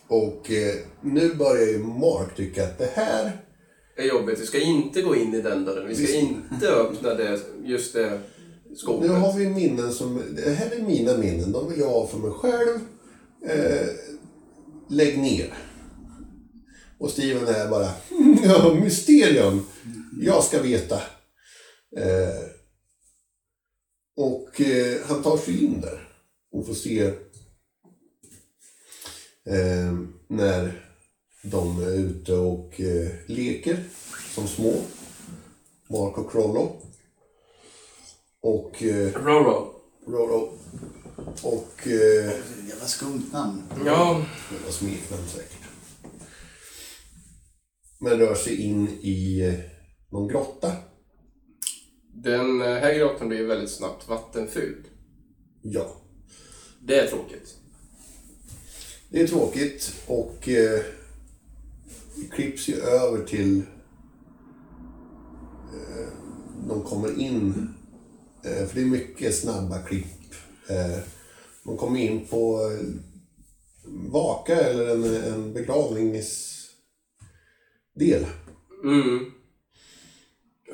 Och 0.09 0.51
eh, 0.51 0.75
nu 1.01 1.35
börjar 1.35 1.67
ju 1.67 1.79
Mark 1.79 2.37
tycka 2.37 2.65
att 2.65 2.79
det 2.79 2.91
här... 2.95 3.45
Är 3.97 4.05
jobbigt. 4.05 4.41
Vi 4.41 4.47
ska 4.47 4.61
inte 4.61 5.03
gå 5.03 5.17
in 5.17 5.35
i 5.35 5.43
den 5.43 5.65
dörren. 5.65 5.89
Vi 5.89 5.95
ska 5.95 6.19
inte 6.19 6.69
öppna 6.69 7.15
det, 7.15 7.41
just 7.65 7.93
det 7.93 8.21
skåpet. 8.77 9.11
Nu 9.11 9.17
har 9.17 9.33
vi 9.33 9.49
minnen 9.49 9.93
som... 9.93 10.23
Det 10.37 10.51
här 10.51 10.71
är 10.77 10.83
mina 10.83 11.17
minnen. 11.17 11.53
De 11.53 11.69
vill 11.69 11.81
jag 11.81 11.89
ha 11.89 12.07
för 12.07 12.19
mig 12.19 12.31
själv. 12.31 12.79
Eh, 13.47 13.87
lägg 14.89 15.19
ner. 15.19 15.55
Och 17.01 17.11
Steven 17.11 17.49
är 17.55 17.69
bara... 17.69 17.91
Ja, 18.45 18.75
mysterium. 18.75 19.67
Jag 20.21 20.45
ska 20.45 20.63
veta. 20.63 20.97
Eh, 21.97 22.43
och 24.17 24.61
eh, 24.61 25.01
han 25.07 25.23
tar 25.23 25.37
sig 25.37 25.65
in 25.65 25.81
där. 25.81 26.09
Och 26.53 26.67
får 26.67 26.75
se... 26.75 27.03
Eh, 29.47 29.93
när 30.29 30.87
de 31.43 31.83
är 31.83 31.93
ute 31.93 32.33
och 32.33 32.81
eh, 32.81 33.11
leker 33.27 33.85
som 34.35 34.49
små. 34.49 34.73
Mark 35.89 36.19
och 36.19 36.33
Crollo. 36.33 36.77
Och... 38.41 38.83
Eh, 38.83 39.13
Roro. 39.13 39.75
Roro. 40.07 40.59
Och... 41.43 41.87
Eh, 41.87 42.33
Jävla 42.69 42.87
skumt 42.87 43.33
namn. 43.33 43.63
Ja, 43.87 44.25
det 44.51 44.65
var 44.65 44.73
smeknamn 44.73 45.29
säkert. 45.29 45.60
Men 48.03 48.19
rör 48.19 48.35
sig 48.35 48.57
in 48.57 48.89
i 49.01 49.41
eh, 49.41 49.55
någon 50.11 50.29
grotta. 50.29 50.73
den 52.15 52.61
här 52.61 52.95
grottan 52.95 53.29
blir 53.29 53.47
väldigt 53.47 53.71
snabbt 53.71 54.09
vattenfylld. 54.09 54.85
Ja. 55.63 55.97
Det 56.83 56.99
är 56.99 57.07
tråkigt. 57.07 57.57
Det 59.11 59.21
är 59.23 59.27
tråkigt 59.27 59.95
och 60.07 60.49
eh, 60.49 60.81
det 62.17 62.29
klipps 62.31 62.69
ju 62.69 62.75
över 62.75 63.25
till... 63.25 63.59
Eh, 65.73 66.09
de 66.69 66.83
kommer 66.83 67.21
in, 67.21 67.69
eh, 68.45 68.67
för 68.67 68.75
det 68.75 68.81
är 68.81 68.87
mycket 68.87 69.35
snabba 69.35 69.83
klipp. 69.83 70.35
Eh, 70.69 70.99
de 71.65 71.77
kommer 71.77 72.01
in 72.01 72.27
på 72.27 72.71
eh, 72.71 72.87
Vaka 74.11 74.57
eller 74.57 74.91
en, 74.91 75.05
en 75.05 75.53
begravningsdel. 78.01 78.27
Mm. 78.85 79.33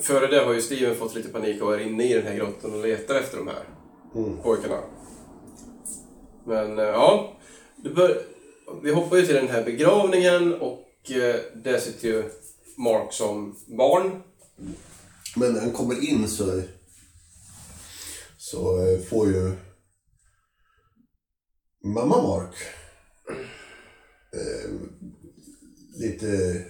Före 0.01 0.27
det 0.27 0.45
har 0.45 0.55
ju 0.55 0.63
Steven 0.63 0.97
fått 0.97 1.15
lite 1.15 1.29
panik 1.29 1.63
och 1.63 1.75
är 1.75 1.79
inne 1.79 2.11
i 2.11 2.15
den 2.15 2.27
här 2.27 2.35
grottan 2.35 2.75
och 2.75 2.83
letar 2.83 3.15
efter 3.15 3.39
de 3.39 3.49
här 3.49 3.65
Mm. 4.15 4.43
pojkarna. 4.43 4.83
Men 6.47 6.79
eh, 6.79 6.85
ja, 6.85 7.37
bör... 7.97 8.23
vi 8.83 8.93
hoppar 8.93 9.17
ju 9.17 9.27
till 9.27 9.35
den 9.35 9.49
här 9.49 9.65
begravningen 9.65 10.55
och 10.55 11.11
eh, 11.11 11.37
där 11.55 11.79
sitter 11.79 12.09
ju 12.09 12.31
Mark 12.77 13.13
som 13.13 13.57
barn. 13.67 14.23
Men 15.37 15.53
när 15.53 15.61
han 15.61 15.73
kommer 15.73 16.11
in 16.11 16.29
så, 16.29 16.63
så 18.37 18.87
eh, 18.87 19.01
får 19.01 19.27
ju 19.27 19.53
mamma 21.85 22.23
Mark 22.23 22.55
eh, 24.33 24.71
lite... 26.01 26.65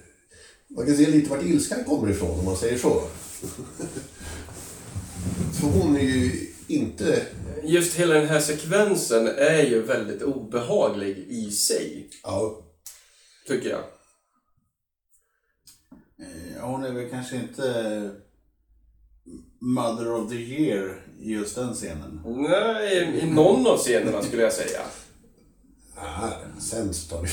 Man 0.76 0.87
kan 0.87 0.97
se 0.97 1.11
lite 1.11 1.30
vart 1.30 1.42
ilskan 1.42 1.85
kommer 1.85 2.11
ifrån 2.11 2.38
om 2.38 2.45
man 2.45 2.56
säger 2.56 2.78
så. 2.78 3.02
För 5.61 5.66
hon 5.66 5.97
är 5.97 6.00
ju 6.00 6.49
inte... 6.66 7.26
Just 7.64 7.95
hela 7.95 8.14
den 8.14 8.28
här 8.28 8.40
sekvensen 8.40 9.26
är 9.26 9.62
ju 9.62 9.83
väldigt 9.83 10.23
obehaglig 10.23 11.18
i 11.18 11.50
sig, 11.50 12.11
Ja, 12.23 12.62
tycker 13.49 13.68
jag. 13.71 13.80
Eh, 16.21 16.62
Hon 16.62 16.85
är 16.85 16.92
väl 16.92 17.11
kanske 17.11 17.37
inte 17.37 18.11
Mother 19.61 20.12
of 20.12 20.30
the 20.30 20.37
year 20.37 21.06
i 21.21 21.33
just 21.33 21.54
den 21.54 21.75
scenen. 21.75 22.21
Nej, 22.25 23.21
i 23.23 23.26
någon 23.30 23.66
av 23.66 23.78
scenerna 23.78 24.23
skulle 24.23 24.42
jag 24.42 24.52
säga. 24.52 24.80
ah, 25.97 26.30
sämst 26.61 27.12
har 27.12 27.23
det 27.23 27.28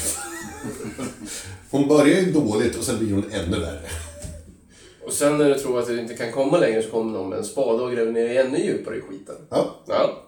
Hon 1.71 1.87
börjar 1.87 2.21
ju 2.21 2.31
dåligt 2.31 2.75
och 2.77 2.83
sen 2.83 2.99
blir 2.99 3.13
hon 3.13 3.31
ännu 3.31 3.59
värre. 3.59 3.89
Och 5.05 5.13
sen 5.13 5.37
när 5.37 5.49
du 5.49 5.55
tror 5.59 5.79
att 5.79 5.87
du 5.87 5.99
inte 5.99 6.13
kan 6.13 6.31
komma 6.31 6.57
längre 6.57 6.83
så 6.83 6.89
kommer 6.89 7.11
någon 7.11 7.29
med 7.29 7.37
en 7.39 7.45
spade 7.45 7.83
och 7.83 7.91
gräver 7.91 8.11
ner 8.11 8.39
ännu 8.45 8.57
djupare 8.57 8.97
i 8.97 9.01
skiten. 9.01 9.35
Ja, 9.49 9.83
Ja. 9.87 10.23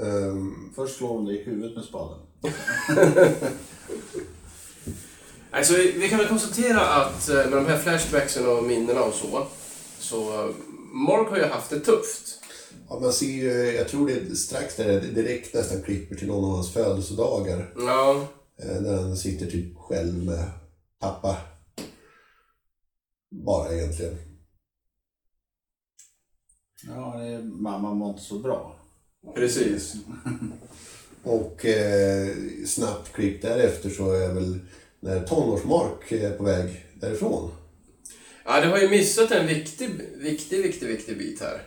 ehm, 0.00 0.72
Först 0.76 0.96
slår 0.96 1.08
hon 1.08 1.24
dig 1.24 1.36
i 1.40 1.44
huvudet 1.44 1.76
med 1.76 1.84
spaden. 1.84 2.18
Alltså, 5.52 5.74
vi 5.74 5.92
vi 5.92 6.08
kan 6.08 6.18
väl 6.18 6.28
konstatera 6.28 6.80
att 6.80 7.28
eh, 7.28 7.34
med 7.36 7.52
de 7.52 7.66
här 7.66 7.78
flashbacksen 7.78 8.48
och 8.48 8.64
minnena 8.64 9.02
och 9.02 9.14
så, 9.14 9.46
så 9.98 10.34
eh, 10.34 10.54
Mark 10.92 11.28
har 11.30 11.36
ju 11.36 11.44
haft 11.44 11.70
det 11.70 11.80
tufft. 11.80 12.38
Ja, 12.88 12.98
man 13.00 13.12
ser 13.12 13.26
ju, 13.26 13.50
jag 13.76 13.88
tror 13.88 14.06
det 14.06 14.12
är 14.12 14.34
strax 14.34 14.76
där 14.76 14.86
det 14.86 15.00
direkt 15.00 15.54
nästan 15.54 15.82
klipper 15.82 16.16
till 16.16 16.26
någon 16.28 16.44
av 16.44 16.50
hans 16.50 16.72
födelsedagar. 16.72 17.72
Ja, 17.76 18.26
Där 18.60 18.96
han 19.02 19.16
sitter 19.16 19.46
typ 19.46 19.76
själv 19.76 20.24
med 20.24 20.50
pappa. 20.98 21.36
Bara 23.30 23.74
egentligen. 23.74 24.18
Ja, 26.86 27.18
det 27.18 27.26
är, 27.26 27.42
mamma 27.42 27.94
mår 27.94 28.10
inte 28.10 28.22
så 28.22 28.38
bra. 28.38 28.76
precis. 29.34 29.94
Och 31.22 31.66
eh, 31.66 32.36
snabbt 32.66 33.12
klipp 33.12 33.42
därefter 33.42 33.90
så 33.90 34.12
är 34.12 34.34
väl 34.34 34.58
när 35.00 35.26
tonårsmark 35.26 36.12
är 36.12 36.36
på 36.36 36.44
väg 36.44 36.86
därifrån. 36.94 37.50
Ja, 38.44 38.60
du 38.60 38.68
har 38.68 38.78
ju 38.78 38.88
missat 38.88 39.30
en 39.30 39.46
viktig, 39.46 39.90
viktig, 40.16 40.62
viktig, 40.62 40.88
viktig 40.88 41.18
bit 41.18 41.40
här. 41.40 41.62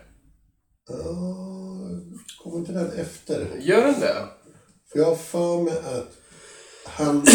Uh, 0.90 2.00
kommer 2.44 2.58
inte 2.58 2.72
den 2.72 2.92
efter? 2.92 3.58
Gör 3.62 3.82
den 3.82 4.00
det? 4.00 4.28
För 4.92 5.00
jag 5.00 5.06
har 5.06 5.16
för 5.16 5.64
mig 5.64 5.78
att 5.78 6.23
han 6.86 7.26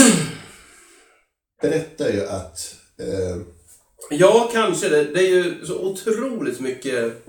berättar 1.63 2.09
ju 2.09 2.27
att 2.27 2.75
eh, 2.99 3.37
Ja, 4.11 4.51
kanske. 4.53 4.89
Det, 4.89 5.05
det 5.05 5.21
är 5.21 5.29
ju 5.29 5.67
så 5.67 5.79
otroligt 5.79 6.61
mycket... 6.61 7.27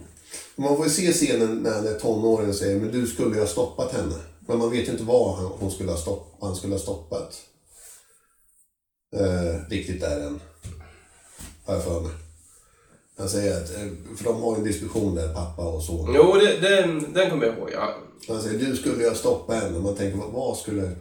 Man 0.56 0.78
får 0.78 0.86
ju 0.86 0.92
se 0.92 1.12
scenen 1.12 1.58
när 1.58 1.74
han 1.74 1.88
är 1.88 2.00
tonåring 2.00 2.50
och 2.50 2.56
säger 2.56 2.80
men 2.80 2.92
du 2.92 3.08
skulle 3.08 3.36
ju 3.36 3.42
ha 3.42 3.48
stoppat 3.48 3.92
henne. 3.92 4.16
Men 4.48 4.58
man 4.58 4.72
vet 4.72 4.88
ju 4.88 4.92
inte 4.92 5.04
vad 5.04 5.36
han, 5.36 5.46
hon 5.46 5.72
skulle 5.72 5.92
ha 5.92 5.98
stopp, 5.98 6.38
han 6.42 6.56
skulle 6.56 6.74
ha 6.74 6.80
stoppat. 6.80 7.42
Eh, 9.16 9.70
riktigt 9.70 10.02
där 10.02 10.20
än. 10.20 10.40
Har 11.66 11.74
jag 11.74 11.84
för 11.84 12.02
mig. 12.02 12.12
Han 13.20 13.30
säger 13.30 13.58
att, 13.64 13.76
eh, 13.76 13.88
för 14.18 14.24
de 14.24 14.42
har 14.42 14.54
ju 14.56 14.58
en 14.58 14.64
diskussion 14.68 15.16
där, 15.16 15.34
pappa 15.34 15.62
och 15.68 15.84
son. 15.84 16.12
Jo, 16.16 16.34
det, 16.34 16.58
den, 16.70 17.14
den 17.14 17.30
kommer 17.30 17.46
jag 17.46 17.58
ihåg, 17.58 17.70
ja. 17.74 17.96
Han 18.28 18.42
säger 18.42 18.60
du 18.60 18.76
skulle 18.76 19.04
ju 19.04 19.10
ha 19.10 19.16
stoppat 19.16 19.64
henne. 19.64 19.80
Man 19.80 19.96
tänker 19.96 20.18
vad- 20.18 20.32
vad 20.32 20.58
skulle... 20.58 20.92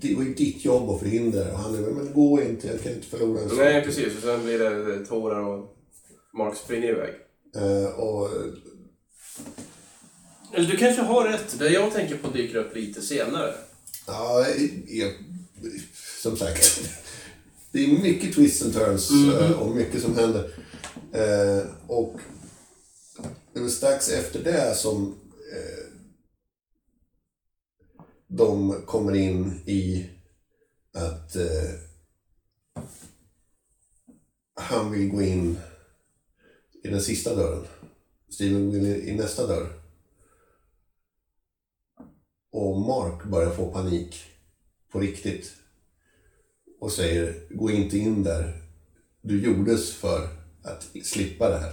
Det 0.00 0.14
var 0.14 0.22
ju 0.22 0.34
ditt 0.34 0.64
jobb 0.64 0.90
att 0.90 1.00
förhindra 1.00 1.44
det. 1.44 1.52
Och 1.52 1.58
han 1.58 1.74
är 1.74 1.78
men 1.80 2.12
gå 2.14 2.42
inte, 2.42 2.66
jag 2.66 2.82
kan 2.82 2.92
inte 2.92 3.06
förlora 3.06 3.40
en 3.40 3.48
sak. 3.48 3.58
Nej, 3.58 3.82
precis. 3.84 4.16
Och 4.16 4.22
sen 4.22 4.44
blir 4.44 4.58
det 4.58 5.06
tårar 5.06 5.40
och 5.40 5.76
Mark 6.38 6.56
springer 6.56 6.88
iväg. 6.88 7.10
Eh, 7.56 7.86
och 7.98 8.28
Eller 10.54 10.68
du 10.68 10.76
kanske 10.76 11.02
har 11.02 11.28
rätt. 11.28 11.58
Det 11.58 11.68
jag 11.68 11.92
tänker 11.92 12.16
på 12.16 12.28
dyker 12.30 12.58
upp 12.58 12.74
lite 12.76 13.02
senare. 13.02 13.54
Ja, 14.06 14.44
är, 14.88 15.12
som 16.22 16.36
sagt. 16.36 16.80
Det 17.72 17.84
är 17.84 17.88
mycket 18.02 18.34
twists 18.34 18.62
and 18.62 18.74
turns 18.74 19.10
Mm. 19.10 19.34
eh, 19.34 19.50
och 19.52 19.76
mycket 19.76 20.02
som 20.02 20.16
händer. 20.16 20.50
Eh, 21.12 21.66
och 21.86 22.20
det 23.52 23.60
var 23.60 23.68
strax 23.68 24.08
efter 24.08 24.44
det 24.44 24.74
som 24.74 25.14
eh, 25.52 25.84
de 28.26 28.82
kommer 28.86 29.14
in 29.14 29.60
i 29.66 30.10
att 30.92 31.36
eh, 31.36 31.70
han 34.54 34.90
vill 34.90 35.10
gå 35.10 35.22
in 35.22 35.58
i 36.84 36.88
den 36.88 37.00
sista 37.00 37.34
dörren. 37.34 37.66
Steven 38.28 38.70
vill 38.70 38.86
i 38.86 39.16
nästa 39.16 39.46
dörr. 39.46 39.82
Och 42.50 42.80
Mark 42.80 43.24
börjar 43.24 43.50
få 43.50 43.72
panik 43.72 44.24
på 44.88 45.00
riktigt. 45.00 45.52
Och 46.80 46.92
säger, 46.92 47.46
gå 47.50 47.70
inte 47.70 47.98
in 47.98 48.22
där. 48.22 48.62
Du 49.20 49.44
gjordes 49.44 49.94
för 49.94 50.41
att 50.64 51.06
slippa 51.06 51.48
det 51.48 51.58
här. 51.58 51.72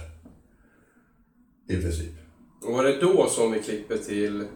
I 1.68 1.82
princip. 1.82 2.12
Och 2.62 2.72
var 2.72 2.84
det 2.84 3.00
då 3.00 3.28
som 3.28 3.52
vi 3.52 3.62
klipper 3.62 3.96
till 3.98 4.46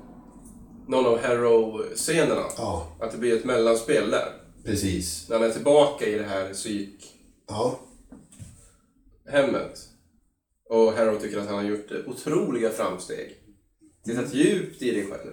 någon 0.89 1.07
av 1.07 1.19
Harrow-scenerna? 1.19 2.45
Ja, 2.57 2.97
Att 3.01 3.13
det 3.13 3.19
blir 3.19 3.37
ett 3.37 3.45
mellanspel 3.45 4.11
där? 4.11 4.41
precis. 4.65 5.29
När 5.29 5.39
han 5.39 5.49
är 5.49 5.53
tillbaka 5.53 6.07
i 6.07 6.19
det 6.19 6.25
här 6.25 6.53
psykhemmet. 6.53 7.09
Ja, 7.49 7.81
Och 10.71 10.93
Harrow 10.93 11.21
tycker 11.21 11.39
att 11.39 11.47
han 11.47 11.55
har 11.55 11.63
gjort 11.63 11.91
otroliga 12.07 12.71
framsteg. 12.71 13.37
Tittat 14.05 14.35
djupt 14.35 14.83
i 14.83 14.91
dig 14.91 15.07
själv. 15.07 15.33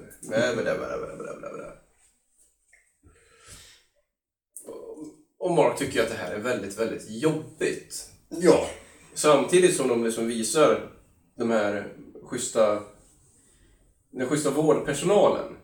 Och 5.39 5.51
Mark 5.51 5.77
tycker 5.77 6.03
att 6.03 6.10
det 6.10 6.15
här 6.15 6.31
är 6.36 6.39
väldigt, 6.39 6.79
väldigt 6.79 7.10
jobbigt. 7.10 8.10
ja, 8.29 8.67
Samtidigt 9.22 9.75
som 9.78 9.88
de 9.88 10.04
liksom 10.04 10.28
visar 10.28 10.92
de 11.36 11.50
här 11.51 11.94
schyssta, 12.24 12.84
den 14.12 14.28
schyssta 14.30 14.50
vårdpersonalen. 14.50 15.58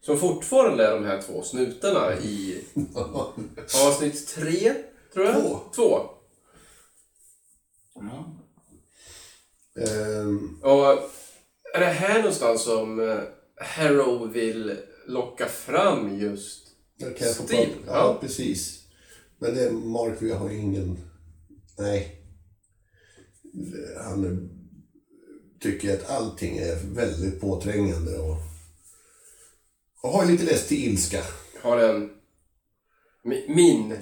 Som 0.00 0.18
fortfarande 0.18 0.86
är 0.86 0.94
de 0.94 1.04
här 1.04 1.22
två 1.22 1.42
snutarna 1.42 2.14
i 2.18 2.64
avsnitt 3.86 4.26
tre, 4.26 4.74
tror 5.14 5.26
jag. 5.26 5.34
Två. 5.42 5.58
Två. 5.74 6.00
Ja. 7.94 8.36
Ehm, 9.82 10.60
Och 10.62 10.86
är 11.74 11.80
det 11.80 11.86
här 11.86 12.18
någonstans 12.18 12.62
som 12.62 13.00
eh, 13.08 13.20
Harrow 13.56 14.32
vill 14.32 14.76
locka 15.06 15.46
fram 15.46 16.18
just 16.18 16.66
få 17.36 17.42
Steve, 17.44 17.70
ja. 17.86 17.92
Ja, 17.92 18.18
precis. 18.20 18.84
Men 19.38 19.54
det, 19.54 19.70
Mark, 19.70 20.16
vi 20.20 20.32
har 20.32 20.50
ingen... 20.50 20.98
Nej. 21.78 22.17
Han 24.04 24.50
tycker 25.60 25.94
att 25.94 26.10
allting 26.10 26.58
är 26.58 26.76
väldigt 26.94 27.40
påträngande 27.40 28.18
och, 28.18 28.36
och 30.02 30.10
har 30.10 30.26
lite 30.26 30.44
lätt 30.44 30.68
till 30.68 30.84
ilska. 30.84 31.22
har 31.62 31.78
en 31.78 32.10
mi- 33.24 33.54
min 33.54 33.94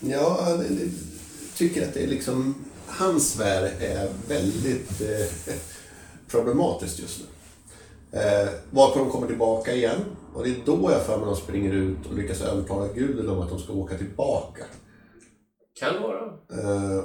Ja, 0.00 0.56
det, 0.56 0.68
det, 0.74 0.90
tycker 1.56 1.88
att 1.88 1.94
det 1.94 2.02
är 2.02 2.06
liksom... 2.06 2.54
Hans 2.86 3.32
sfär 3.32 3.62
är 3.80 4.12
väldigt 4.28 5.00
eh, 5.00 5.54
problematiskt 6.28 6.98
just 6.98 7.20
nu. 7.20 7.26
Eh, 8.20 8.48
varpå 8.70 8.98
de 8.98 9.10
kommer 9.10 9.26
tillbaka 9.26 9.74
igen. 9.74 10.00
Och 10.34 10.44
det 10.44 10.50
är 10.50 10.56
då 10.66 10.90
jag 10.90 11.06
för 11.06 11.16
mig 11.16 11.26
de 11.26 11.36
springer 11.36 11.72
ut 11.72 12.06
och 12.06 12.14
lyckas 12.14 12.40
övertala 12.40 12.92
guden 12.92 13.28
om 13.28 13.40
att 13.40 13.48
de 13.50 13.58
ska 13.58 13.72
åka 13.72 13.98
tillbaka. 13.98 14.64
Kan 15.80 16.02
vara. 16.02 16.24
Eh, 16.50 17.04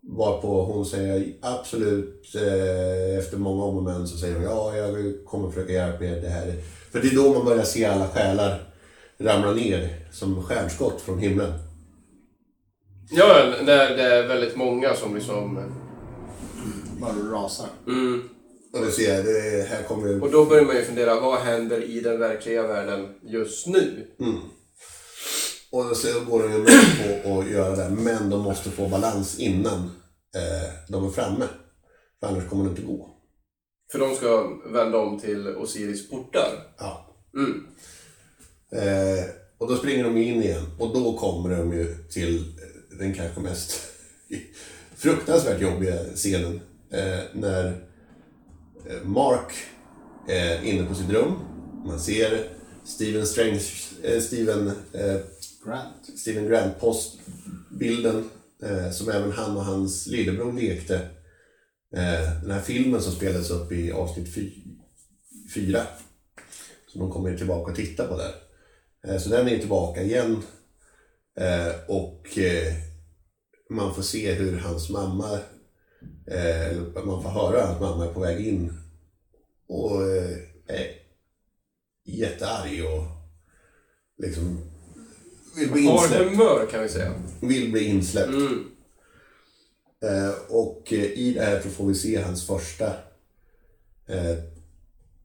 varpå 0.00 0.62
hon 0.64 0.86
säger 0.86 1.34
absolut, 1.42 2.34
eh, 2.34 3.18
efter 3.18 3.36
många 3.36 3.64
om 3.64 3.76
och 3.76 3.82
men 3.82 4.08
så 4.08 4.18
säger 4.18 4.34
hon 4.34 4.44
ja, 4.44 4.76
jag 4.76 5.14
kommer 5.26 5.48
försöka 5.50 5.72
hjälpa 5.72 6.04
er. 6.04 6.20
Det 6.20 6.28
här. 6.28 6.54
För 6.92 7.00
det 7.00 7.08
är 7.08 7.16
då 7.16 7.34
man 7.34 7.44
börjar 7.44 7.62
se 7.62 7.84
alla 7.84 8.08
själar 8.08 8.60
ramla 9.18 9.52
ner 9.52 9.88
som 10.12 10.42
stjärnskott 10.42 11.00
från 11.00 11.18
himlen. 11.18 11.52
Ja, 13.10 13.44
det, 13.44 13.96
det 13.96 14.02
är 14.02 14.28
väldigt 14.28 14.56
många 14.56 14.94
som 14.94 15.14
liksom... 15.14 15.72
Bara 17.00 17.12
rasar. 17.12 17.66
Mm. 17.86 18.28
Och 18.72 18.80
det 18.80 18.92
ser 18.92 19.22
det 19.22 19.68
här 19.68 19.82
kommer 19.82 20.08
ju... 20.08 20.20
Och 20.20 20.30
då 20.30 20.44
börjar 20.44 20.64
man 20.64 20.76
ju 20.76 20.82
fundera, 20.82 21.20
vad 21.20 21.38
händer 21.38 21.82
i 21.82 22.00
den 22.00 22.18
verkliga 22.18 22.66
världen 22.66 23.08
just 23.22 23.66
nu? 23.66 24.06
Mm. 24.20 24.38
Och 25.72 25.96
så 25.96 26.24
går 26.24 26.42
de 26.42 26.52
ju 26.52 26.58
med 26.58 27.24
på 27.24 27.40
att 27.40 27.50
göra 27.50 27.76
det, 27.76 27.90
men 27.90 28.30
de 28.30 28.42
måste 28.42 28.70
få 28.70 28.88
balans 28.88 29.38
innan 29.38 29.80
eh, 30.34 30.70
de 30.88 31.06
är 31.06 31.10
framme. 31.10 31.44
För 32.20 32.26
annars 32.26 32.48
kommer 32.48 32.64
det 32.64 32.70
inte 32.70 32.82
gå. 32.82 33.10
För 33.92 33.98
de 33.98 34.14
ska 34.14 34.48
vända 34.72 34.98
om 34.98 35.20
till 35.20 35.48
Osiris 35.48 36.10
portar. 36.10 36.74
Ja. 36.78 37.16
Mm. 37.34 37.66
Eh, 38.72 39.24
och 39.58 39.68
då 39.68 39.76
springer 39.76 40.04
de 40.04 40.16
in 40.16 40.42
igen 40.42 40.66
och 40.78 40.94
då 40.94 41.18
kommer 41.18 41.56
de 41.56 41.72
ju 41.72 41.94
till 42.10 42.36
eh, 42.38 42.98
den 42.98 43.14
kanske 43.14 43.40
mest 43.40 43.80
fruktansvärt 44.96 45.60
jobbiga 45.60 45.98
scenen. 46.14 46.60
Eh, 46.90 47.20
när 47.32 47.66
eh, 48.86 49.02
Mark 49.04 49.52
är 50.28 50.64
inne 50.64 50.88
på 50.88 50.94
sitt 50.94 51.10
rum. 51.10 51.32
Man 51.86 52.00
ser 52.00 52.48
Steven 52.84 53.26
Strange, 53.26 53.62
eh, 54.02 54.20
Steven, 54.20 54.72
eh, 54.92 55.16
Grant. 55.64 56.18
Steven 56.18 56.48
Grant 56.48 56.80
postbilden 56.80 58.30
eh, 58.62 58.90
som 58.90 59.08
även 59.08 59.32
han 59.32 59.56
och 59.56 59.64
hans 59.64 60.06
lillebror 60.06 60.52
lekte. 60.52 60.94
Eh, 61.94 62.42
den 62.42 62.50
här 62.50 62.60
filmen 62.60 63.02
som 63.02 63.12
spelades 63.12 63.50
upp 63.50 63.72
i 63.72 63.92
avsnitt 63.92 64.34
fy, 64.34 64.52
fyra. 65.54 65.86
Som 66.86 67.00
de 67.00 67.10
kommer 67.10 67.36
tillbaka 67.36 67.70
och 67.70 67.76
titta 67.76 68.06
på 68.06 68.16
där. 68.16 68.34
Eh, 69.06 69.18
så 69.18 69.28
den 69.28 69.48
är 69.48 69.58
tillbaka 69.58 70.02
igen. 70.02 70.42
Eh, 71.40 71.72
och 71.88 72.38
eh, 72.38 72.74
man 73.70 73.94
får 73.94 74.02
se 74.02 74.32
hur 74.32 74.58
hans 74.58 74.90
mamma, 74.90 75.38
eh, 76.26 76.82
man 77.04 77.22
får 77.22 77.30
höra 77.30 77.62
att 77.62 77.68
hans 77.68 77.80
mamma 77.80 78.06
är 78.06 78.12
på 78.12 78.20
väg 78.20 78.46
in. 78.46 78.72
Och 79.66 80.02
eh, 80.02 80.36
är 80.66 80.86
jättearg 82.04 82.84
och 82.84 83.06
liksom 84.18 84.71
vill 85.56 85.72
bli 85.72 85.86
Har 85.86 86.02
insläppt 86.02 86.30
humör 86.30 86.66
kan 86.70 86.82
vi 86.82 86.88
säga. 86.88 87.12
vill 87.40 87.72
bli 87.72 87.84
insläppt. 87.84 88.28
Mm. 88.28 88.64
Eh, 90.04 90.32
och 90.48 90.92
eh, 90.92 90.98
i 91.04 91.32
det 91.34 91.40
här 91.44 91.60
så 91.60 91.68
får 91.68 91.86
vi 91.86 91.94
se 91.94 92.22
hans 92.22 92.46
första... 92.46 92.86
Eh, 94.06 94.36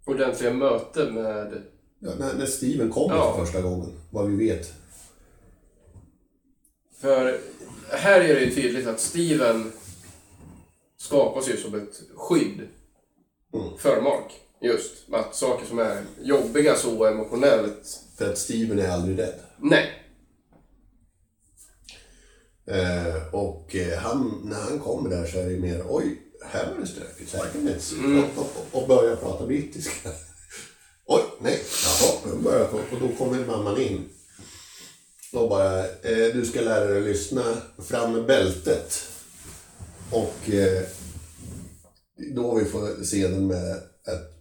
Ordentliga 0.06 0.54
möte 0.54 1.12
med... 1.12 1.62
ja, 2.00 2.12
när, 2.20 2.34
när 2.34 2.46
Steven 2.46 2.90
kommer 2.92 3.16
Ja. 3.16 3.36
för 3.38 3.46
första 3.46 3.62
gången, 3.62 3.92
vad 4.12 4.28
vi 4.30 4.36
vet. 4.50 4.74
För 7.02 7.40
här 7.92 8.22
är 8.22 8.34
det 8.36 8.40
ju 8.42 8.56
tydligt 8.56 8.88
att 8.88 9.00
Steven 9.00 9.72
skapas 10.98 11.50
ju 11.50 11.58
som 11.58 11.76
ett 11.76 12.02
skydd 12.16 12.68
Mm. 13.54 13.78
för 13.78 14.02
Mark. 14.02 14.32
Just 14.62 14.94
att 15.14 15.36
saker 15.36 15.66
som 15.66 15.80
är 15.80 16.04
jobbiga 16.22 16.76
så 16.76 17.06
emotionellt. 17.06 18.00
För 18.18 18.30
att 18.32 18.38
Steven 18.38 18.80
är 18.80 18.90
aldrig 18.90 19.20
rädd. 19.20 19.40
Nej. 19.58 19.86
Eh, 22.68 23.34
och 23.34 23.76
eh, 23.76 23.98
han, 24.00 24.42
när 24.44 24.62
han 24.62 24.80
kommer 24.80 25.10
där 25.10 25.26
så 25.26 25.40
är 25.40 25.50
det 25.50 25.60
mer, 25.60 25.84
oj, 25.90 26.22
här 26.46 26.72
var 26.72 26.82
det 26.82 26.88
stökigt, 26.88 27.32
så 27.32 27.38
här 27.38 27.50
kan 27.50 27.62
inte 27.62 27.80
se 27.80 27.96
ut." 27.96 28.06
Mm. 28.06 28.24
och, 28.24 28.30
och, 28.38 28.82
och 28.82 28.88
börjar 28.88 29.16
prata 29.16 29.46
brittiska. 29.46 30.10
oj, 31.06 31.22
nej, 31.42 31.62
jaha, 31.84 32.34
då 32.36 32.38
börjar 32.38 32.60
jag, 32.60 32.74
och 32.74 33.00
då 33.00 33.16
kommer 33.18 33.46
mamman 33.46 33.82
in. 33.82 34.10
Och 35.34 35.50
bara, 35.50 35.80
eh, 35.80 36.34
du 36.34 36.46
ska 36.46 36.62
lära 36.62 36.86
dig 36.86 36.98
att 36.98 37.04
lyssna, 37.04 37.44
fram 37.78 38.14
med 38.14 38.26
bältet. 38.26 39.08
Och 40.12 40.50
eh, 40.50 40.84
då 42.36 42.56
vi 42.56 42.66
får 42.66 43.04
se 43.04 43.28
den 43.28 43.48
med 43.48 43.72
att 44.06 44.38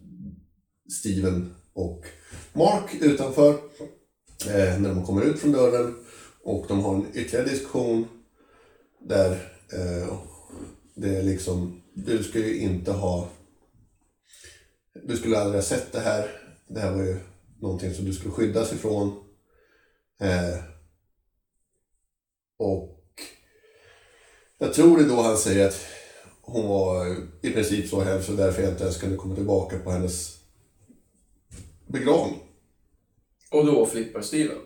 Steven 0.92 1.54
och 1.72 2.04
Mark 2.52 2.94
utanför. 3.00 3.50
Eh, 4.46 4.80
när 4.80 4.88
de 4.88 5.06
kommer 5.06 5.22
ut 5.22 5.38
från 5.38 5.52
dörren. 5.52 5.94
Och 6.42 6.64
de 6.68 6.84
har 6.84 6.94
en 6.94 7.06
ytterligare 7.14 7.48
diskussion 7.48 8.08
där 9.00 9.30
eh, 9.72 10.18
det 10.94 11.16
är 11.16 11.22
liksom, 11.22 11.82
du 11.94 12.24
ska 12.24 12.38
ju 12.38 12.58
inte 12.58 12.92
ha, 12.92 13.28
du 15.04 15.16
skulle 15.16 15.38
aldrig 15.38 15.62
ha 15.62 15.68
sett 15.68 15.92
det 15.92 16.00
här. 16.00 16.30
Det 16.68 16.80
här 16.80 16.92
var 16.92 17.02
ju 17.02 17.16
någonting 17.60 17.94
som 17.94 18.04
du 18.04 18.12
skulle 18.12 18.34
skyddas 18.34 18.72
ifrån. 18.72 19.24
Eh, 20.20 20.58
och 22.56 23.02
jag 24.58 24.74
tror 24.74 24.98
det 24.98 25.04
är 25.04 25.08
då 25.08 25.22
han 25.22 25.38
säger 25.38 25.68
att 25.68 25.86
hon 26.40 26.68
var 26.68 27.16
i 27.42 27.50
princip 27.50 27.88
så 27.88 28.00
hemsk 28.00 28.28
och 28.28 28.36
därför 28.36 28.62
jag 28.62 28.70
inte 28.72 28.82
ens 28.82 29.00
kunde 29.00 29.16
komma 29.16 29.34
tillbaka 29.34 29.78
på 29.78 29.90
hennes 29.90 30.38
begravning. 31.86 32.40
Och 33.50 33.66
då 33.66 33.86
flippar 33.86 34.22
Steven. 34.22 34.58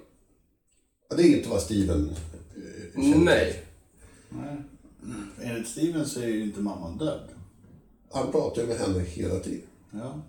Ja, 1.08 1.16
Det 1.16 1.22
är 1.22 1.36
inte 1.36 1.48
vad 1.48 1.62
Steven 1.62 2.10
eh, 2.56 3.02
kände. 3.02 3.18
Nej. 3.24 3.64
Nej. 4.30 4.56
Enligt 5.42 5.68
Steven 5.68 6.06
så 6.06 6.20
är 6.20 6.26
ju 6.26 6.42
inte 6.42 6.60
mamman 6.60 6.98
död. 6.98 7.28
Han 8.12 8.32
pratar 8.32 8.62
ju 8.62 8.68
med 8.68 8.76
henne 8.76 9.00
hela 9.00 9.40
tiden. 9.40 9.68
Ja. 9.90 10.22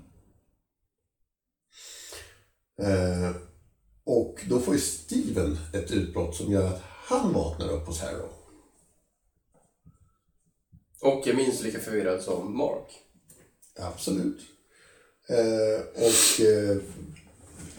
Eh, 2.86 3.36
och 4.04 4.46
då 4.50 4.60
får 4.60 4.74
ju 4.74 4.80
Steven 4.80 5.58
ett 5.74 5.92
utbrott 5.92 6.36
som 6.36 6.52
gör 6.52 6.68
att 6.68 6.82
han 6.84 7.34
vaknar 7.34 7.70
upp 7.70 7.88
hos 7.88 8.02
Harrow. 8.02 8.30
Och 11.02 11.28
är 11.28 11.34
minst 11.34 11.64
lika 11.64 11.80
förvirrad 11.80 12.22
som 12.22 12.58
Mark. 12.58 13.02
Absolut. 13.80 14.42
Eh, 15.30 15.82
och 15.96 16.46
eh, 16.46 16.78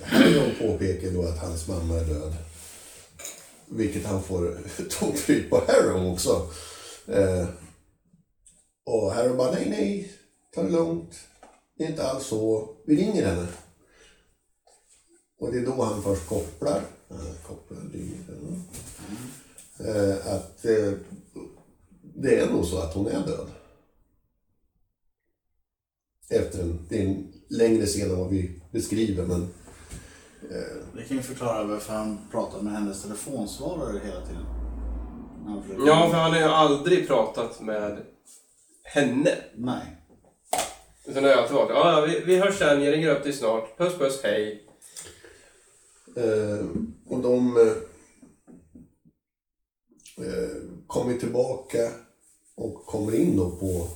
Harrow 0.02 0.50
påpekar 0.58 1.10
då 1.10 1.22
att 1.22 1.38
hans 1.38 1.68
mamma 1.68 1.94
är 1.94 2.04
död. 2.04 2.34
Vilket 3.76 4.06
han 4.06 4.22
får 4.22 4.58
tokryt 4.90 5.50
på 5.50 5.56
Harrow 5.56 6.12
också. 6.12 6.50
Eh, 7.06 7.48
och 8.84 9.12
Harrow 9.12 9.36
bara, 9.36 9.52
nej, 9.52 9.70
nej, 9.70 10.12
ta 10.54 10.62
det 10.62 10.70
lugnt. 10.70 11.20
Det 11.78 11.84
är 11.84 11.88
inte 11.88 12.06
alls 12.06 12.26
så. 12.26 12.68
Vi 12.86 12.96
ringer 12.96 13.26
henne. 13.26 13.46
Och 15.38 15.52
det 15.52 15.58
är 15.58 15.66
då 15.66 15.82
han 15.82 16.02
först 16.02 16.26
kopplar, 16.26 16.82
Han 17.08 17.34
kopplar 17.46 17.78
ringer. 17.92 18.18
Eh, 19.78 20.34
att 20.34 20.64
eh, 20.64 20.92
det 22.14 22.38
är 22.38 22.50
nog 22.50 22.66
så 22.66 22.78
att 22.78 22.94
hon 22.94 23.06
är 23.06 23.26
död. 23.26 23.48
Efter 26.28 26.62
en, 26.62 26.86
det 26.88 26.98
är 26.98 27.06
en 27.06 27.32
längre 27.48 27.86
scen 27.86 28.10
än 28.10 28.18
vad 28.18 28.30
vi 28.30 28.60
beskriver, 28.70 29.26
men 29.26 29.48
det 30.96 31.02
kan 31.08 31.16
ju 31.16 31.22
förklara 31.22 31.64
varför 31.64 31.92
han 31.92 32.18
pratar 32.30 32.62
med 32.62 32.72
hennes 32.72 33.02
telefonsvarare 33.02 34.00
hela 34.04 34.26
tiden. 34.26 34.46
Försöker- 35.62 35.86
Ja, 35.86 36.08
för 36.10 36.16
han 36.16 36.30
har 36.32 36.38
ju 36.38 36.44
aldrig 36.44 37.06
pratat 37.08 37.60
med 37.60 38.04
henne. 38.82 39.30
Nej. 39.54 39.96
Utan 41.06 41.22
det 41.22 41.28
har 41.34 41.36
alltid 41.42 41.56
varit, 41.56 41.70
ja, 41.70 42.04
vi, 42.08 42.20
vi 42.26 42.38
hörs 42.38 42.58
sen, 42.58 42.82
jag 42.82 42.92
ringer 42.94 43.10
upp 43.16 43.22
dig 43.24 43.32
snart. 43.32 43.78
Puss 43.78 43.98
puss, 43.98 44.20
hej. 44.22 44.68
Eh, 46.16 46.66
och 47.08 47.20
de 47.22 47.56
eh, 47.56 47.72
eh, 50.26 50.48
kommer 50.86 51.18
tillbaka 51.18 51.90
och 52.54 52.86
kommer 52.86 53.14
in 53.14 53.36
då 53.36 53.50
på 53.50 53.88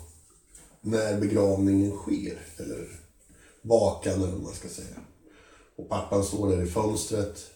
när 0.80 1.20
begravningen 1.20 1.96
sker. 1.96 2.38
Eller 2.58 2.88
vakan 3.62 4.12
eller 4.14 4.32
vad 4.32 4.42
man 4.42 4.52
ska 4.52 4.68
säga. 4.68 4.96
Och 5.76 5.88
pappan 5.88 6.24
står 6.24 6.50
där 6.50 6.62
i 6.62 6.66
fönstret. 6.66 7.50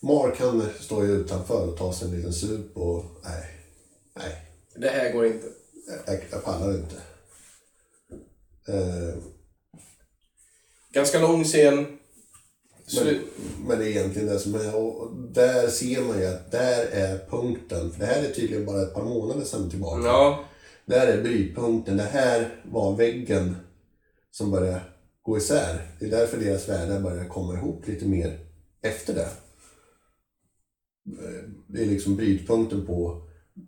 Mark 0.00 0.40
han 0.40 0.68
står 0.80 1.04
ju 1.06 1.12
utanför 1.12 1.68
och 1.68 1.78
tar 1.78 1.92
sig 1.92 2.08
en 2.08 2.16
liten 2.16 2.32
sup 2.32 2.76
och 2.76 3.04
nej, 3.24 3.46
nej, 4.16 4.36
Det 4.76 4.88
här 4.88 5.12
går 5.12 5.26
inte. 5.26 5.46
jag, 6.06 6.20
jag 6.30 6.44
pallar 6.44 6.74
inte. 6.74 6.96
Eh, 8.68 9.14
Ganska 10.92 11.18
lång 11.20 11.44
scen. 11.44 11.98
Men, 12.96 13.18
men 13.66 13.78
det 13.78 13.84
är 13.84 13.88
egentligen 13.88 14.28
det 14.28 14.38
som 14.38 14.54
är. 14.54 14.76
Och 14.76 15.16
där 15.16 15.68
ser 15.68 16.00
man 16.00 16.18
ju 16.20 16.26
att 16.26 16.50
där 16.50 16.86
är 16.86 17.26
punkten. 17.30 17.90
För 17.92 18.00
det 18.00 18.06
här 18.06 18.22
är 18.22 18.30
tydligen 18.32 18.66
bara 18.66 18.82
ett 18.82 18.94
par 18.94 19.04
månader 19.04 19.44
sedan 19.44 19.70
tillbaka. 19.70 20.06
Ja, 20.06 20.44
Där 20.86 21.06
är 21.06 21.22
brytpunkten. 21.22 21.96
Det 21.96 22.02
här 22.02 22.60
var 22.64 22.96
väggen 22.96 23.56
som 24.30 24.50
började 24.50 24.80
gå 25.22 25.38
isär. 25.38 25.86
Det 25.98 26.06
är 26.06 26.10
därför 26.10 26.38
deras 26.38 26.68
världar 26.68 27.00
börjar 27.00 27.28
komma 27.28 27.54
ihop 27.54 27.88
lite 27.88 28.04
mer 28.06 28.38
efter 28.82 29.14
det. 29.14 29.28
Det 31.66 31.82
är 31.82 31.86
liksom 31.86 32.16
brytpunkten 32.16 32.86
på 32.86 33.22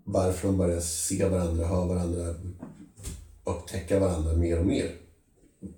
varför 0.04 0.48
de 0.48 0.58
börjar 0.58 0.80
se 0.80 1.28
varandra, 1.28 1.66
höra 1.66 1.86
varandra, 1.86 2.34
upptäcka 3.44 3.98
varandra 3.98 4.32
mer 4.36 4.58
och 4.58 4.66
mer. 4.66 4.90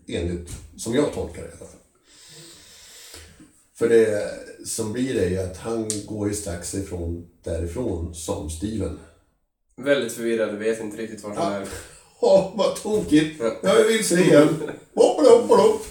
Enligt, 0.08 0.50
som 0.76 0.94
jag 0.94 1.12
tolkar 1.12 1.42
det 1.42 1.48
i 1.48 1.50
alla 1.50 1.58
fall. 1.58 1.80
För 3.74 3.88
det 3.88 4.30
som 4.66 4.92
blir 4.92 5.14
det 5.14 5.24
är 5.24 5.30
ju 5.30 5.38
att 5.38 5.56
han 5.56 5.88
går 6.06 6.28
ju 6.28 6.34
strax 6.34 6.74
ifrån 6.74 7.28
därifrån 7.42 8.14
som 8.14 8.50
Steven. 8.50 8.98
väldigt 9.76 10.12
förvirrad, 10.12 10.54
vet 10.54 10.80
inte 10.80 10.96
riktigt 10.96 11.24
vart 11.24 11.36
han 11.36 11.52
Ja. 11.52 11.58
är. 11.60 11.68
Åh, 12.20 12.52
vad 12.56 12.76
tokigt! 12.76 13.40
Jag 13.40 13.80
är 13.80 13.88
vilse 13.88 14.20
igen. 14.20 14.70
Hopp. 14.94 15.86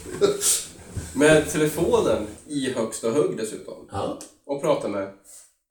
Med 1.16 1.50
telefonen 1.52 2.28
i 2.48 2.72
högsta 2.74 3.12
hugg 3.12 3.38
dessutom. 3.38 3.90
Ja, 3.92 4.20
Och 4.46 4.62
pratar 4.62 4.90
med. 4.90 5.14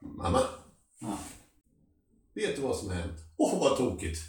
mamma. 0.01 0.41
Ja. 1.01 1.19
Vet 2.35 2.57
du 2.57 2.63
vad 2.63 2.77
som 2.77 2.89
har 2.89 2.95
hänt? 2.97 3.19
Åh, 3.37 3.61
vad 3.61 3.77
tokigt! 3.77 4.21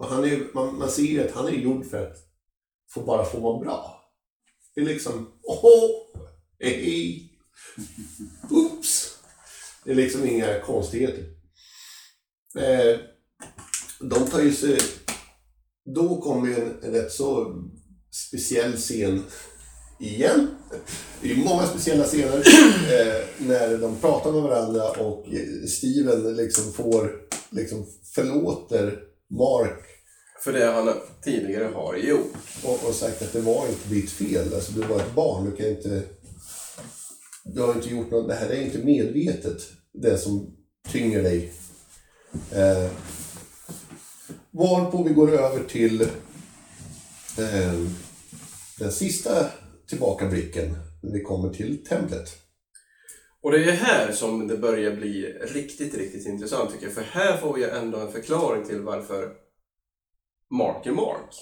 Han 0.00 0.24
är, 0.24 0.46
man, 0.54 0.78
man 0.78 0.90
ser 0.90 1.02
ju 1.02 1.28
att 1.28 1.34
han 1.34 1.46
är 1.46 1.50
gjord 1.52 1.86
för 1.90 2.06
att 2.06 2.16
få 2.90 3.00
bara 3.00 3.24
få 3.24 3.40
vara 3.40 3.58
bra. 3.58 4.02
Det 4.74 4.80
är 4.80 4.84
liksom, 4.84 5.32
åh, 5.42 5.90
hej, 6.60 7.32
oops. 8.50 9.18
Det 9.84 9.90
är 9.90 9.94
liksom 9.94 10.26
inga 10.28 10.60
konstigheter. 10.60 11.24
Eh, 12.58 13.00
de 14.00 14.26
tar 14.26 14.40
ju 14.40 14.52
sig... 14.52 14.78
Då 15.94 16.20
kommer 16.20 16.48
ju 16.48 16.54
en, 16.54 16.74
en 16.82 16.92
rätt 16.92 17.12
så 17.12 17.54
speciell 18.10 18.76
scen 18.76 19.22
igen. 20.00 20.48
Det 21.22 21.32
är 21.32 21.36
många 21.36 21.66
speciella 21.66 22.04
scener 22.04 22.36
eh, 22.38 23.24
när 23.38 23.78
de 23.78 23.96
pratar 23.96 24.32
med 24.32 24.42
varandra 24.42 24.90
och 24.90 25.28
eh, 25.28 25.66
Steven 25.68 26.36
liksom 26.36 26.72
får, 26.72 27.12
liksom 27.50 27.86
förlåter 28.14 28.98
Mark 29.30 29.84
För 30.44 30.52
det 30.52 30.64
han 30.66 30.94
tidigare 31.24 31.64
har 31.74 31.96
gjort. 31.96 32.32
och, 32.64 32.88
och 32.88 32.94
sagt 32.94 33.22
att 33.22 33.32
det 33.32 33.40
var 33.40 33.68
inte 33.68 33.88
ditt 33.88 34.10
fel. 34.10 34.54
Alltså 34.54 34.72
du 34.72 34.80
var 34.80 34.96
ett 34.96 35.14
barn, 35.14 35.50
du 35.50 35.56
kan 35.56 35.66
inte... 35.66 36.02
Du 37.44 37.60
har 37.62 37.74
inte 37.74 37.88
gjort 37.88 38.10
något, 38.10 38.28
det 38.28 38.34
här 38.34 38.50
är 38.50 38.62
inte 38.62 38.78
medvetet, 38.78 39.62
det 39.92 40.18
som 40.18 40.56
tynger 40.92 41.22
dig. 41.22 41.52
Eh, 42.52 42.90
varpå 44.56 45.02
vi 45.02 45.14
går 45.14 45.32
över 45.32 45.64
till 45.64 46.02
eh, 46.02 47.74
den 48.78 48.92
sista 48.92 49.46
tillbakablicken, 49.88 50.76
när 51.02 51.12
vi 51.12 51.22
kommer 51.22 51.48
till 51.48 51.84
templet. 51.84 52.28
Och 53.42 53.52
det 53.52 53.64
är 53.64 53.72
här 53.72 54.12
som 54.12 54.48
det 54.48 54.56
börjar 54.56 54.96
bli 54.96 55.38
riktigt, 55.40 55.94
riktigt 55.94 56.26
intressant 56.26 56.70
tycker 56.72 56.86
jag. 56.86 56.94
För 56.94 57.02
här 57.02 57.36
får 57.36 57.54
vi 57.54 57.60
ju 57.60 57.68
ändå 57.68 57.98
en 57.98 58.12
förklaring 58.12 58.64
till 58.64 58.80
varför 58.80 59.32
Mark 60.50 60.86
är 60.86 60.92
Mark. 60.92 61.34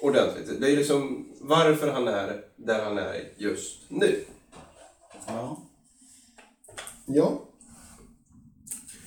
Ordentligt. 0.00 0.60
Det 0.60 0.72
är 0.72 0.76
liksom 0.76 1.32
varför 1.40 1.92
han 1.92 2.08
är 2.08 2.44
där 2.56 2.84
han 2.84 2.98
är 2.98 3.32
just 3.36 3.90
nu. 3.90 4.24
Ja. 5.26 5.62
Ja, 7.06 7.44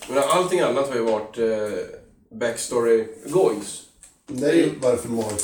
Men 0.09 0.17
allting 0.17 0.59
annat 0.59 0.89
har 0.89 0.95
ju 0.95 1.01
varit 1.01 1.37
eh, 1.37 2.02
backstory 2.39 3.07
goings. 3.29 3.81
det 4.27 4.49
är 4.49 4.53
ju 4.53 4.69
varför 4.81 5.09
Mark 5.09 5.41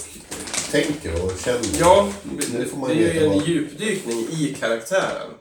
tänker 0.72 1.26
och 1.26 1.32
känner. 1.40 1.80
Ja, 1.80 2.14
Nu 2.54 2.66
får 2.66 2.78
man 2.78 2.90
det 2.90 2.96
är 3.10 3.14
ju 3.14 3.20
en 3.24 3.30
vad- 3.30 3.48
djupdykning 3.48 4.20
i 4.20 4.56
karaktären. 4.60 5.32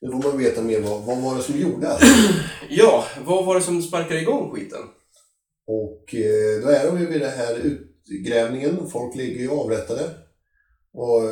Nu 0.00 0.10
får 0.10 0.22
man 0.28 0.38
veta 0.38 0.62
mer 0.62 0.80
vad, 0.80 1.02
vad 1.04 1.18
var 1.22 1.36
det 1.36 1.42
som 1.42 1.58
gjorde 1.60 1.88
allt. 1.92 2.02
Ja, 2.70 3.04
vad 3.24 3.44
var 3.46 3.54
det 3.54 3.60
som 3.60 3.82
sparkade 3.82 4.20
igång 4.20 4.50
skiten? 4.54 4.80
Och 5.66 6.14
eh, 6.14 6.62
då 6.62 6.68
är 6.68 6.86
de 6.86 7.00
ju 7.00 7.06
vid 7.06 7.20
den 7.20 7.30
här 7.38 7.54
utgrävningen. 7.54 8.90
Folk 8.90 9.14
ligger 9.16 9.40
ju 9.40 9.50
avrättade. 9.50 10.10
Och 10.94 11.22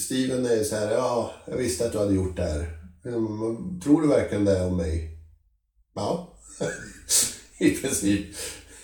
Steven 0.00 0.46
är 0.46 0.64
så 0.64 0.76
här, 0.76 0.90
ja, 0.92 1.30
jag 1.46 1.56
visste 1.56 1.86
att 1.86 1.92
du 1.92 1.98
hade 1.98 2.14
gjort 2.14 2.36
det 2.36 2.42
här. 2.42 2.76
Mm, 3.06 3.80
Tror 3.80 4.02
du 4.02 4.08
verkligen 4.08 4.44
det 4.44 4.64
om 4.64 4.76
mig? 4.76 5.10
Ja, 5.94 6.38
i 7.58 7.70
princip. 7.70 8.26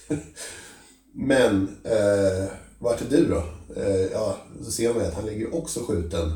Men, 1.14 1.62
eh, 1.84 2.50
vart 2.78 3.00
är 3.00 3.10
du 3.10 3.26
då? 3.28 3.44
Eh, 3.76 4.06
ja, 4.12 4.36
så 4.64 4.70
ser 4.70 4.94
man 4.94 5.02
att 5.06 5.14
han 5.14 5.26
ligger 5.26 5.54
också 5.54 5.80
skjuten. 5.80 6.32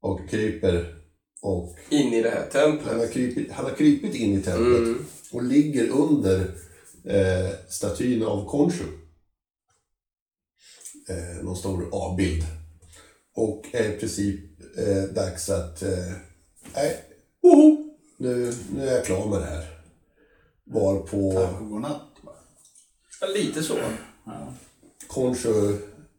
Och 0.00 0.28
kryper. 0.30 0.94
Och 1.42 1.76
In 1.90 2.12
i 2.12 2.22
det 2.22 2.30
här 2.30 2.48
han 2.52 2.72
har 2.72 2.78
templet. 2.78 3.12
krypit, 3.12 3.52
han 3.52 3.64
har 3.64 3.72
krypit 3.72 4.14
in 4.14 4.38
i 4.38 4.42
templet 4.42 4.78
Mm. 4.78 5.04
och 5.32 5.42
ligger 5.42 5.88
under 5.88 6.40
eh, 7.04 7.50
statyn 7.68 8.22
av 8.22 8.48
Khonshu. 8.50 8.84
Eh, 11.08 11.44
någon 11.44 11.56
stor 11.56 11.88
avbild. 11.92 12.44
Och 13.34 13.66
är 13.72 13.92
i 13.94 13.98
princip 13.98 14.40
eh, 14.78 15.02
dags 15.14 15.50
att... 15.50 15.82
Eh, 15.82 16.12
nej, 16.74 16.96
woho, 17.42 17.76
nu, 18.16 18.52
nu 18.74 18.88
är 18.88 18.94
jag 18.96 19.04
klar 19.04 19.26
med 19.26 19.40
det 19.40 19.46
här. 19.46 19.64
Varpå... 20.64 21.32
Tack 21.32 21.60
och 21.60 21.68
godnatt. 21.68 22.11
Ja, 23.22 23.28
lite 23.28 23.62
så. 23.62 23.78
Ja. 24.24 24.54
Concho 25.06 25.78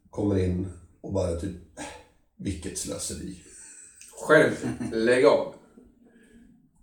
kommer 0.10 0.40
in 0.40 0.68
och 1.02 1.14
bara 1.14 1.40
typ, 1.40 1.80
äh, 1.80 1.86
vilket 2.38 2.78
slöseri. 2.78 3.44
Själv, 4.22 4.54
lägg 4.94 5.26
av. 5.26 5.56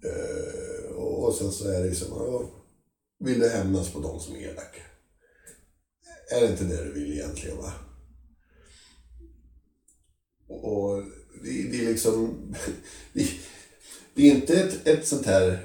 Eh, 0.04 0.90
och 0.96 1.34
sen 1.34 1.52
så 1.52 1.68
är 1.68 1.80
det 1.80 1.88
ju 1.88 1.94
som, 1.94 2.08
ja, 2.08 2.50
vill 3.18 3.40
du 3.40 3.48
hämnas 3.48 3.92
på 3.92 4.00
de 4.00 4.20
som 4.20 4.36
är 4.36 4.40
elaka? 4.40 4.82
Är 6.30 6.40
det 6.40 6.50
inte 6.50 6.64
det 6.64 6.84
du 6.84 6.92
vill 6.92 7.12
egentligen 7.12 7.56
va? 7.56 7.72
Och 10.48 10.64
och 10.64 11.02
det, 11.42 11.70
det 11.70 11.84
är 11.84 11.88
liksom, 11.88 12.54
det, 13.12 13.30
det 14.14 14.30
är 14.30 14.34
inte 14.34 14.60
ett, 14.60 14.86
ett 14.86 15.06
sånt 15.06 15.26
här 15.26 15.58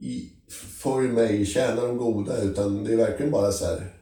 i, 0.00 0.32
följ 0.54 1.08
mig, 1.08 1.46
tjäna 1.46 1.86
de 1.86 1.96
goda, 1.96 2.42
utan 2.42 2.84
det 2.84 2.92
är 2.92 2.96
verkligen 2.96 3.32
bara 3.32 3.52
så 3.52 3.64
här, 3.66 3.92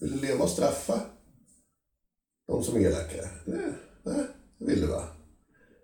vill 0.00 0.12
du 0.20 0.26
leva 0.26 0.44
och 0.44 0.50
straffa 0.50 1.00
de 2.48 2.64
som 2.64 2.76
är 2.76 2.80
elaka? 2.80 3.28
Nej, 3.46 3.72
nej, 4.04 4.26
det 4.58 4.66
vill 4.66 4.80
du 4.80 4.86
va? 4.86 5.08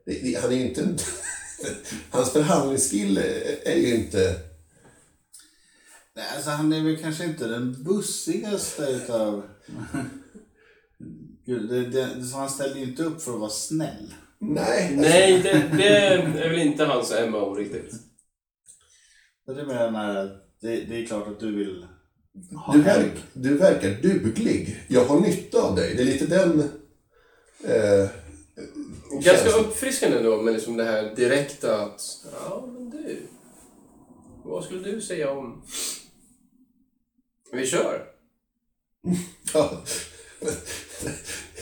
Det, 0.06 0.12
det, 0.22 0.40
han 0.40 0.52
är 0.52 0.56
ju 0.56 0.68
inte 0.68 0.96
Hans 2.10 2.30
förhandlingsskill 2.32 3.18
är- 3.64 3.76
ju 3.76 3.94
inte... 3.94 4.36
Nej, 6.16 6.24
alltså 6.36 6.50
han 6.50 6.72
är 6.72 6.84
väl 6.84 6.96
kanske 6.96 7.24
inte 7.24 7.46
den 7.46 7.82
bussigaste 7.84 8.82
utav... 8.82 9.42
Gud, 11.46 11.68
det, 11.68 11.86
det, 11.88 12.24
så 12.24 12.36
han 12.36 12.50
ställer 12.50 12.76
ju 12.76 12.82
inte 12.82 13.02
upp 13.02 13.22
för 13.22 13.32
att 13.34 13.40
vara 13.40 13.50
snäll. 13.50 14.14
Nej. 14.38 14.96
Nej, 14.96 15.40
det, 15.42 15.70
det 15.76 15.96
är 15.96 16.48
väl 16.50 16.58
inte 16.58 16.84
hans 16.84 17.12
MO 17.30 17.54
riktigt. 17.54 17.92
Så 19.44 19.52
det 19.52 19.66
menar 19.66 20.24
det, 20.60 20.80
det 20.84 21.02
är 21.02 21.06
klart 21.06 21.28
att 21.28 21.40
du 21.40 21.56
vill 21.56 21.86
ha 22.56 22.72
Du, 22.72 22.82
verk, 22.82 23.12
du 23.32 23.56
verkar 23.56 23.90
duglig. 24.02 24.84
Jag 24.88 25.04
har 25.04 25.20
nytta 25.20 25.62
av 25.62 25.76
dig. 25.76 25.94
Det 25.94 26.02
är 26.02 26.06
lite 26.06 26.26
den... 26.26 26.60
Eh, 27.64 28.08
Ganska 29.22 29.50
uppfriskande 29.50 30.22
då 30.22 30.42
med 30.42 30.54
liksom 30.54 30.76
det 30.76 30.84
här 30.84 31.14
direkta 31.16 31.82
att 31.82 32.00
ja, 32.32 32.68
men 32.74 32.90
du. 32.90 33.22
Vad 34.44 34.64
skulle 34.64 34.92
du 34.92 35.00
säga 35.00 35.30
om... 35.30 35.62
Vi 37.52 37.66
kör. 37.66 38.04
Ja. 39.54 39.82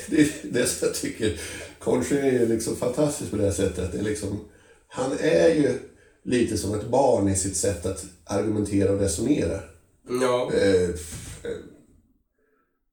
Det 0.08 0.20
är 0.20 0.28
det 0.42 0.66
som 0.66 0.88
jag 0.88 0.94
tycker. 0.96 1.40
Concho 1.78 2.14
är 2.14 2.32
ju 2.32 2.46
liksom 2.46 2.76
fantastisk 2.76 3.30
på 3.30 3.36
det 3.36 3.42
här 3.44 3.50
sättet. 3.50 3.92
Det 3.92 3.98
är 3.98 4.02
liksom, 4.02 4.48
han 4.88 5.12
är 5.20 5.48
ju 5.48 5.78
lite 6.28 6.58
som 6.58 6.74
ett 6.74 6.88
barn 6.88 7.28
i 7.28 7.36
sitt 7.36 7.56
sätt 7.56 7.86
att 7.86 8.04
argumentera 8.24 8.92
och 8.92 9.00
resonera. 9.00 9.60
Ja. 10.22 10.50
Eh, 10.54 10.82
eh, 10.82 10.90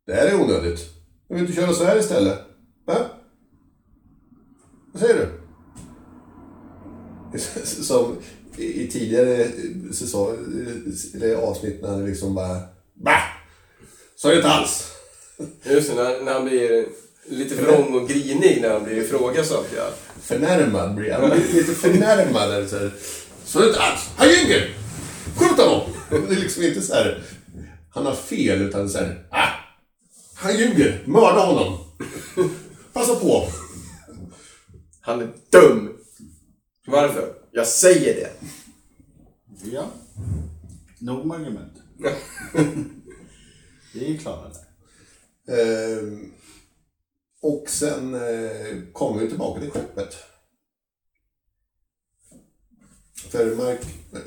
det 0.07 0.13
här 0.13 0.27
är 0.27 0.41
onödigt. 0.41 0.79
Jag 1.27 1.35
vill 1.35 1.45
inte 1.45 1.61
köra 1.61 1.73
så 1.73 1.83
här 1.83 1.99
istället. 1.99 2.39
Va? 2.85 2.97
Vad 4.93 5.01
säger 5.01 5.15
du? 5.15 5.27
Som 7.63 8.17
i 8.57 8.87
tidigare 8.87 9.47
säsong, 9.93 10.37
eller 11.15 11.35
avsnitt 11.35 11.81
när 11.81 11.89
han 11.89 12.05
liksom 12.05 12.35
bara... 12.35 12.59
Va? 12.93 13.17
Så 14.15 14.27
är 14.27 14.31
det 14.31 14.37
inte 14.37 14.49
alls. 14.49 14.91
Just 15.63 15.89
det, 15.89 15.95
när, 15.95 16.21
när 16.21 16.33
han 16.33 16.45
blir 16.45 16.85
lite 17.29 17.55
vrång 17.55 18.01
och 18.01 18.09
grinig 18.09 18.61
när 18.61 18.69
han 18.69 18.83
blir 18.83 18.97
ifrågasatt. 18.97 19.65
Ja. 19.77 19.89
Förnärmad 20.21 20.95
blir 20.95 21.11
han. 21.11 21.29
Lite 21.53 21.73
förnärmad. 21.73 22.53
Eller 22.53 22.91
så, 23.45 23.59
det 23.59 23.67
inte 23.67 23.79
alls. 23.79 24.09
Han 24.15 24.27
ljuger! 24.27 24.73
Skjut 25.35 25.57
honom! 25.57 25.81
Det 26.09 26.35
är 26.35 26.39
liksom 26.39 26.63
inte 26.63 26.81
så 26.81 26.93
här. 26.93 27.23
Han 27.89 28.05
har 28.05 28.15
fel, 28.15 28.61
utan 28.61 28.89
så 28.89 28.97
här. 28.97 29.27
Ah, 29.31 29.49
han 30.35 30.57
ljuger! 30.57 31.03
Mörda 31.05 31.39
honom! 31.39 31.77
Passa 32.93 33.15
på! 33.15 33.47
Han 35.01 35.21
är 35.21 35.29
dum! 35.51 35.97
Varför? 36.87 37.33
Jag 37.51 37.67
säger 37.67 38.13
det. 38.15 38.31
Ja. 39.71 39.85
Nog 40.99 41.25
med 41.25 41.39
argument. 41.39 41.73
Vi 43.93 44.15
är 44.15 44.17
klara 44.17 44.49
där. 44.49 44.65
Ehm, 45.47 46.31
och 47.41 47.65
sen 47.69 48.13
eh, 48.13 48.81
kommer 48.93 49.21
vi 49.21 49.29
tillbaka 49.29 49.61
till 49.61 49.71
skeppet. 49.71 50.15
För 53.29 53.55
Mark, 53.55 53.79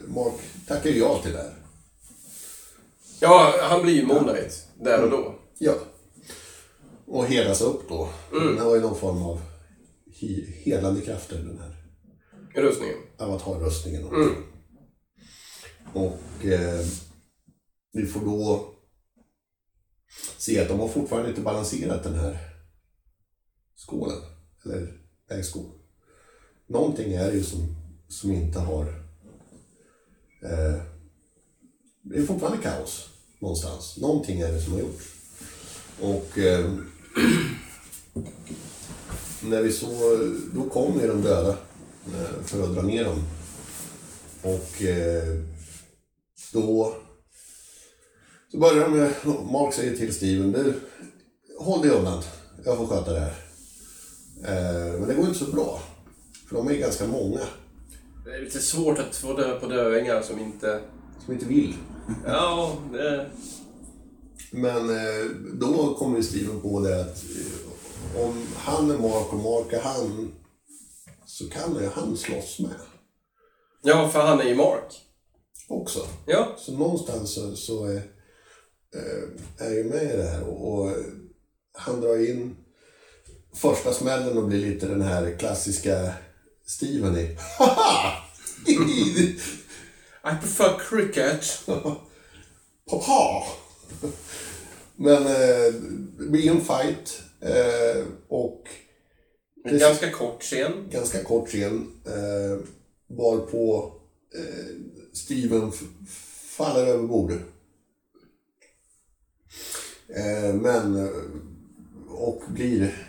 Mark 0.09 0.35
tackar 0.67 0.91
ja 0.91 1.23
till 1.23 1.33
det 1.33 1.39
här. 1.39 1.55
Ja, 3.21 3.55
han 3.63 3.83
blir 3.83 3.95
ju 3.95 4.07
Moonlight 4.07 4.69
där 4.81 5.05
och 5.05 5.11
då. 5.11 5.39
Ja. 5.59 5.75
Och 7.07 7.27
helas 7.27 7.61
upp 7.61 7.89
då. 7.89 8.09
Den 8.33 8.59
har 8.59 8.75
ju 8.75 8.81
någon 8.81 8.97
form 8.99 9.23
av 9.23 9.41
he- 10.21 10.47
helande 10.53 11.01
krafter, 11.01 11.37
den 11.39 11.59
här 11.59 11.75
Rustningen. 12.63 12.97
avatarrustningen. 13.19 14.05
Och, 14.05 14.13
och 15.95 16.45
eh, 16.47 16.87
vi 17.93 18.07
får 18.07 18.21
då 18.21 18.75
se 20.39 20.61
att 20.61 20.69
de 20.69 20.81
har 20.81 20.89
fortfarande 20.89 21.29
inte 21.29 21.41
balanserat 21.41 22.03
den 22.03 22.15
här 22.15 22.39
skålen. 23.77 24.19
Eller 24.65 25.01
vägskålen. 25.29 25.73
Någonting 26.67 27.13
är 27.13 27.33
ju 27.33 27.43
som, 27.45 27.77
som 28.09 28.33
inte 28.33 28.59
har... 28.59 28.83
Eh, 30.43 30.83
det 32.03 32.19
är 32.19 32.27
fortfarande 32.27 32.63
kaos 32.63 33.09
någonstans. 33.39 33.97
Någonting 33.97 34.41
är 34.41 34.53
det 34.53 34.61
som 34.61 34.73
har 34.73 34.81
gjorts. 34.81 35.05
Och 36.01 36.39
eh, 36.39 36.71
när 39.43 39.63
vi 39.63 39.73
så, 39.73 39.87
då 40.55 40.69
kom 40.69 41.01
ju 41.01 41.09
de 41.09 41.23
döda 41.23 41.57
eh, 42.07 42.45
för 42.45 42.63
att 42.63 42.75
dra 42.75 42.83
ner 42.83 43.05
dem. 43.05 43.23
Och 44.43 44.83
eh, 44.83 45.43
då 46.53 46.95
så 48.53 48.59
börjar 48.59 48.85
de 48.85 48.99
med, 48.99 49.13
Mark 49.53 49.75
säger 49.75 49.97
till 49.97 50.15
Steven, 50.15 50.53
du, 50.53 50.81
håll 51.59 51.83
dig 51.83 51.91
undan, 51.91 52.23
jag 52.65 52.77
får 52.77 52.87
sköta 52.87 53.13
det 53.13 53.21
här. 53.21 53.35
Eh, 54.45 54.99
men 54.99 55.09
det 55.09 55.15
går 55.15 55.27
inte 55.27 55.39
så 55.39 55.51
bra, 55.53 55.83
för 56.49 56.57
de 56.57 56.69
är 56.69 56.75
ganska 56.75 57.07
många 57.07 57.41
det 58.29 58.35
är 58.35 58.41
lite 58.41 58.61
svårt 58.61 58.99
att 58.99 59.17
få 59.17 59.33
dö 59.33 59.61
på 59.61 59.67
döingar 59.67 60.23
som 60.23 60.39
inte... 60.39 60.81
som 61.25 61.35
inte 61.35 61.47
vill. 61.47 61.75
Ja, 62.27 62.77
det... 62.93 63.31
Men 64.53 64.91
eh, 64.91 65.25
då 65.55 65.95
kommer 65.95 66.17
ju 66.17 66.23
Steven 66.23 66.61
på 66.61 66.81
det 66.81 67.01
att 67.01 67.25
eh, 67.25 68.23
om 68.25 68.47
han 68.57 68.91
är 68.91 68.99
Mark 68.99 69.33
och 69.33 69.39
Mark 69.39 69.73
är 69.73 69.81
han, 69.81 70.33
så 71.27 71.49
kan 71.51 71.75
ju 71.75 71.89
han 71.89 72.17
slåss 72.17 72.59
med 72.59 72.75
Ja, 73.83 74.09
för 74.09 74.21
han 74.21 74.41
är 74.41 74.45
ju 74.45 74.55
Mark. 74.55 75.07
också. 75.69 76.07
Ja. 76.27 76.57
Så 76.59 76.73
någonstans 76.73 77.35
så, 77.35 77.57
så 77.57 77.85
är, 77.85 77.97
eh, 78.95 79.67
är 79.67 79.71
jag 79.77 79.87
med 79.87 80.03
i 80.03 80.17
det 80.17 80.29
här. 80.29 80.49
Och, 80.49 80.73
och 80.73 80.93
han 81.73 82.01
drar 82.01 82.31
in 82.31 82.57
första 83.55 83.93
smällen 83.93 84.39
och 84.39 84.49
blir 84.49 84.67
lite 84.67 84.87
den 84.87 85.03
här 85.03 85.37
klassiska 85.39 86.13
Steven 86.69 87.37
Haha! 87.59 88.25
I 90.25 90.35
prefer 90.41 90.79
cricket. 90.79 91.63
Haha! 92.91 93.47
Men 94.97 95.23
eh, 95.27 95.73
det 96.19 96.27
blir 96.31 96.51
en 96.51 96.61
fight 96.61 97.23
eh, 97.41 98.05
och 98.29 98.69
En 99.65 99.79
ganska 99.79 100.11
kort 100.11 100.43
scen. 100.43 100.73
ganska 100.91 101.25
kort 101.25 101.49
scen 101.49 101.93
eh, 102.07 102.59
varpå 103.07 103.93
eh, 104.35 104.77
Steven 105.13 105.73
faller 106.57 106.87
över 106.87 107.07
bordet. 107.07 107.41
Eh, 110.09 110.55
men, 110.55 110.97
eh, 110.97 111.11
och 112.09 112.43
blir 112.49 113.07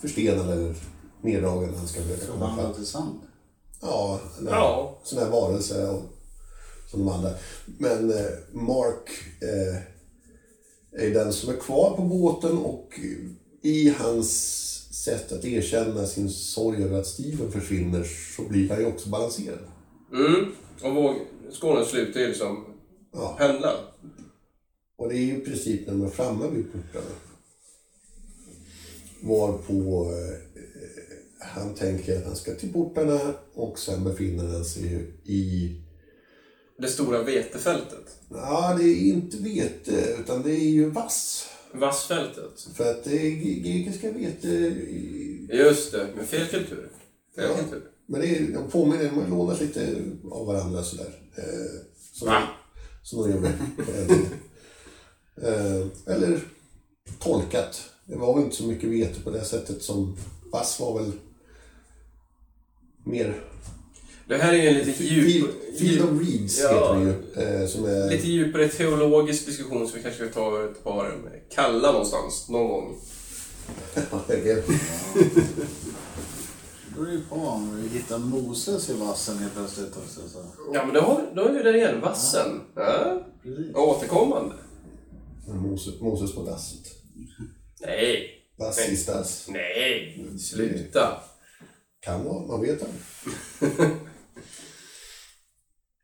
förstenad 0.00 0.50
eller 0.50 0.74
neddragen 1.22 1.74
han 1.74 1.88
ska 1.88 2.00
försöka 2.02 2.26
komma 2.26 2.38
Förvandlad 2.38 2.66
fram. 2.66 2.74
till 2.74 2.86
sand. 2.86 3.20
Ja, 3.80 4.20
en 4.38 4.46
Ja. 4.46 4.98
sån 5.04 5.18
här 5.18 5.30
varelse 5.30 5.88
och, 5.88 6.02
som 6.90 7.00
de 7.00 7.08
andra. 7.08 7.30
Men 7.78 8.10
eh, 8.10 8.26
Mark 8.52 9.08
eh, 9.40 9.76
är 11.04 11.10
den 11.14 11.32
som 11.32 11.50
är 11.54 11.56
kvar 11.56 11.96
på 11.96 12.02
båten 12.02 12.58
och 12.58 13.00
i 13.62 13.88
hans 13.98 14.30
sätt 15.04 15.32
att 15.32 15.44
erkänna 15.44 16.06
sin 16.06 16.30
sorg 16.30 16.84
över 16.84 16.98
att 17.00 17.06
Steven 17.06 17.52
försvinner 17.52 18.04
så 18.36 18.42
blir 18.42 18.68
han 18.70 18.78
ju 18.80 18.86
också 18.86 19.08
balanserad. 19.08 19.58
Mm. 20.12 20.52
Och 20.82 20.94
våg... 20.94 21.16
Skåne 21.52 21.84
slutar 21.84 22.20
ju 22.20 22.26
liksom 22.28 22.64
Ja. 23.12 23.34
pendla. 23.38 23.72
Och 24.98 25.08
det 25.08 25.14
är 25.14 25.18
ju 25.22 25.36
i 25.36 25.40
princip 25.40 25.86
när 25.86 25.94
de 25.94 26.02
är 26.06 26.10
framme 26.10 26.48
vid 26.48 26.72
portarna. 26.72 27.14
Varpå 29.22 30.10
eh, 30.12 30.49
han 31.40 31.74
tänker 31.74 32.18
att 32.18 32.24
han 32.26 32.36
ska 32.36 32.54
till 32.54 32.72
portarna 32.72 33.20
och 33.54 33.78
sen 33.78 34.04
befinner 34.04 34.44
han 34.44 34.64
sig 34.64 35.14
i 35.24 35.70
det 36.78 36.88
stora 36.88 37.22
vetefältet. 37.22 38.16
Ja, 38.30 38.76
det 38.78 38.84
är 38.84 38.96
inte 39.12 39.36
vete, 39.36 40.16
utan 40.20 40.42
det 40.42 40.50
är 40.52 40.70
ju 40.70 40.90
vass. 40.90 41.46
Vassfältet. 41.74 42.60
För 42.74 42.90
att 42.90 43.04
det 43.04 43.16
är 43.26 43.30
grekiska 43.62 44.12
vete... 44.12 44.48
Just 45.52 45.92
det, 45.92 46.08
med 46.16 46.26
fel 46.26 46.46
kultur. 46.46 46.90
Fel 47.36 47.44
Ja. 47.50 47.56
kultur. 47.62 47.82
Men 48.06 48.20
det 48.20 48.26
är, 48.36 48.52
de 48.52 48.70
påminner, 48.70 49.04
de 49.04 49.08
har 49.10 49.28
lånat 49.28 49.60
lite 49.60 49.96
av 50.30 50.46
varandra 50.46 50.82
sådär. 50.82 51.20
Eh, 51.36 51.80
som, 52.12 52.28
Va? 52.28 52.42
som 53.02 53.22
de 53.22 53.34
gjorde 53.34 53.48
eh, 55.42 55.86
Eller 56.14 56.40
tolkat. 57.18 57.82
Det 58.06 58.16
var 58.16 58.34
väl 58.34 58.44
inte 58.44 58.56
så 58.56 58.64
mycket 58.66 58.90
vete 58.90 59.20
på 59.20 59.30
det 59.30 59.44
sättet 59.44 59.82
som 59.82 60.16
vass 60.52 60.80
var 60.80 60.98
väl 61.02 61.12
mer... 63.10 63.34
Det 64.28 64.36
här 64.36 64.52
är 64.52 64.62
ju 64.62 64.68
en 64.68 64.74
lite 64.74 65.04
djup, 65.04 65.78
field 65.78 66.02
of 66.02 66.10
djup, 66.10 66.28
Reeds 66.28 66.60
Ja. 66.60 66.94
heter 66.94 67.22
det 67.34 67.42
ju. 67.42 67.62
Eh, 67.62 67.68
som 67.68 67.84
är... 67.84 68.10
lite 68.10 68.28
djupare 68.28 68.68
teologisk 68.68 69.46
diskussion 69.46 69.88
som 69.88 69.96
vi 69.96 70.02
kanske 70.02 70.24
ska 70.24 70.34
ta 70.40 70.64
ett 70.64 70.84
par 70.84 71.20
kalla 71.54 71.92
någonstans, 71.92 72.48
någon 72.48 72.68
gång. 72.68 72.96
Det 74.26 74.64
beror 76.94 77.12
ju 77.12 77.20
på 77.20 77.34
om 77.36 77.82
vi 77.82 77.98
hittar 77.98 78.18
Moses 78.18 78.90
i 78.90 78.94
vassen 78.94 79.38
helt 79.38 79.54
plötsligt 79.54 79.96
också. 79.96 80.28
Så. 80.28 80.44
Ja, 80.74 80.84
men 80.84 80.94
då 80.94 81.00
har, 81.00 81.32
då 81.34 81.42
är 81.42 81.52
vi 81.52 81.62
där 81.62 81.76
igen. 81.76 82.00
Vassen. 82.00 82.60
Ja. 82.74 83.22
Precis. 83.42 83.74
Återkommande. 83.74 84.54
Moses, 85.48 86.00
Moses 86.00 86.34
på 86.34 86.42
dasset. 86.42 86.86
Nej. 87.80 88.30
Vass 88.58 88.88
i 88.88 88.96
stass. 88.96 89.46
Nej. 89.48 90.26
Sluta. 90.38 91.22
Kan 92.00 92.24
vara, 92.24 92.46
man 92.46 92.60
vet 92.60 92.82
aldrig. 92.82 93.90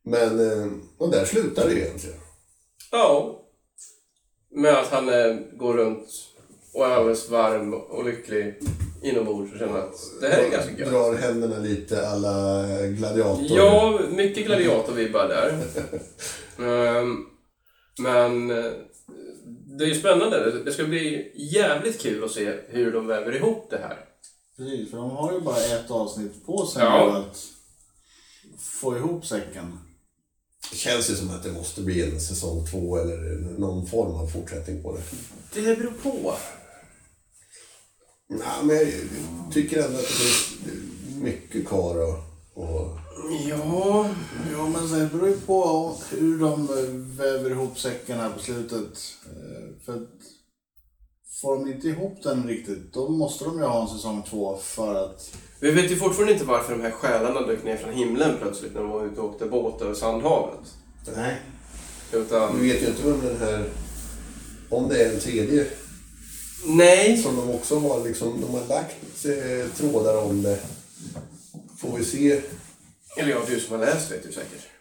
Men, 0.05 0.51
eh, 0.51 0.73
och 0.99 1.11
där 1.11 1.25
slutar 1.25 1.69
det 1.69 1.75
egentligen. 1.79 2.19
Ja. 2.93 3.43
Med 4.51 4.75
att 4.79 4.89
han 4.89 5.09
eh, 5.09 5.37
går 5.53 5.75
runt 5.75 6.09
och 6.75 6.87
är 6.87 6.91
alldeles 6.91 7.29
varm 7.31 7.75
och 7.75 8.05
lycklig 8.05 8.55
inombords 9.03 9.53
och 9.53 9.59
känner 9.59 9.79
att 9.79 9.95
det 10.21 10.29
här 10.29 10.43
är 10.43 10.51
ganska 10.51 10.73
gött. 10.79 10.91
Drar 10.91 11.15
händerna 11.15 11.59
lite 11.59 12.09
alla 12.09 12.63
gladiator. 12.87 13.47
Ja, 13.49 14.01
mycket 14.11 14.47
gladiatorvibbar 14.47 15.29
där. 15.29 15.63
Ehm, 16.99 17.17
men 18.03 18.51
eh, 18.51 18.73
det 19.79 19.85
är 19.85 19.89
ju 19.89 19.95
spännande. 19.95 20.51
Det- 20.51 20.65
Det 20.65 20.73
ska 20.73 20.85
bli 20.85 21.33
jävligt 21.55 22.01
kul 22.01 22.25
att 22.25 22.31
se 22.31 22.53
hur 22.69 22.93
de 22.93 23.07
väver 23.07 23.37
ihop 23.37 23.71
det 23.71 23.79
här. 23.79 23.99
Precis, 24.57 24.90
för 24.90 24.97
de 24.99 25.11
har 25.11 25.33
ju 25.33 25.40
bara 25.40 25.62
ett 25.64 25.90
avsnitt 25.90 26.47
på 26.47 26.66
sig 26.66 26.83
Ja. 26.83 27.16
att 27.19 27.47
få 28.59 28.97
ihop 28.97 29.27
säcken. 29.27 29.79
Det 30.71 30.77
känns 30.77 31.11
ju 31.11 31.14
som 31.16 31.31
att 31.31 31.42
det 31.42 31.53
måste 31.53 31.81
bli 31.83 32.03
en 32.03 32.21
säsong 32.21 32.66
två 32.71 32.97
eller 32.99 33.16
någon 33.59 33.87
form 33.87 34.14
av 34.14 34.27
fortsättning 34.27 34.83
på 34.83 34.97
det. 34.97 35.03
Det 35.55 35.77
beror 35.77 35.90
på. 36.03 36.35
Ja, 38.29 38.62
men 38.62 38.77
jag 38.77 38.92
tycker 39.53 39.83
ändå 39.83 39.99
att 39.99 40.03
det 40.03 40.09
finns 40.09 40.55
mycket 41.23 41.66
kvar 41.69 41.97
och, 42.03 42.19
och 42.55 42.99
Ja, 43.49 44.11
Ja, 44.53 44.69
men 44.69 44.92
det 44.99 45.07
beror 45.12 45.29
ju 45.29 45.40
på 45.40 45.95
hur 46.11 46.38
de 46.38 46.66
väver 47.16 47.51
ihop 47.51 47.79
säcken 47.79 48.21
här 48.21 48.31
på 48.31 48.38
slutet. 48.38 48.99
Eh, 49.27 49.85
För 49.85 49.95
att 49.95 50.09
får 51.31 51.59
de 51.59 51.73
inte 51.73 51.89
ihop 51.89 52.23
den 52.23 52.49
riktigt, 52.49 52.93
då 52.93 53.09
måste 53.09 53.45
de 53.45 53.59
ju 53.59 53.65
ha 53.65 53.83
en 53.83 53.89
säsong 53.89 54.23
två 54.31 54.57
för 54.57 55.05
att... 55.05 55.37
vi 55.61 55.71
vet 55.71 55.91
ju 55.91 55.97
fortfarande 55.97 56.33
inte 56.33 56.45
varför 56.45 56.73
de 56.73 56.83
här 56.83 56.91
själarna 56.91 57.41
dök 57.41 57.65
ner 57.65 57.77
från 57.77 57.95
himlen 57.95 58.37
plötsligt 58.41 58.75
när 58.75 58.81
de 58.81 58.91
var 58.91 59.07
ute 59.07 59.21
och 59.21 59.31
åkte 59.31 59.47
båt 59.47 59.83
över 59.83 59.95
Sandhavet. 59.95 60.75
Nej. 61.17 61.37
Utan, 62.12 62.61
Vi 62.61 62.73
vet 62.73 62.83
ju 62.83 62.87
inte 62.87 63.03
vem 63.03 63.21
den 63.21 63.37
här... 63.37 63.65
Om 64.71 64.89
det 64.89 65.05
är 65.05 65.15
en 65.15 65.21
tredje 65.21 65.67
nej, 66.67 67.17
som 67.17 67.37
de 67.37 67.51
också 67.51 67.79
har 67.79 68.05
liksom... 68.05 68.41
De 68.41 68.51
har 68.51 68.67
lagt 68.69 69.25
eh, 69.25 69.71
trådar 69.77 70.23
om 70.23 70.43
det. 70.43 70.59
Får 71.79 71.99
vi 71.99 72.05
se. 72.05 72.43
eller 73.17 73.31
ja, 73.31 73.39
du 73.49 73.61
som 73.61 73.79
har 73.79 73.87
läst 73.87 74.12
vet 74.12 74.27
ju 74.27 74.33
säkert. 74.33 74.76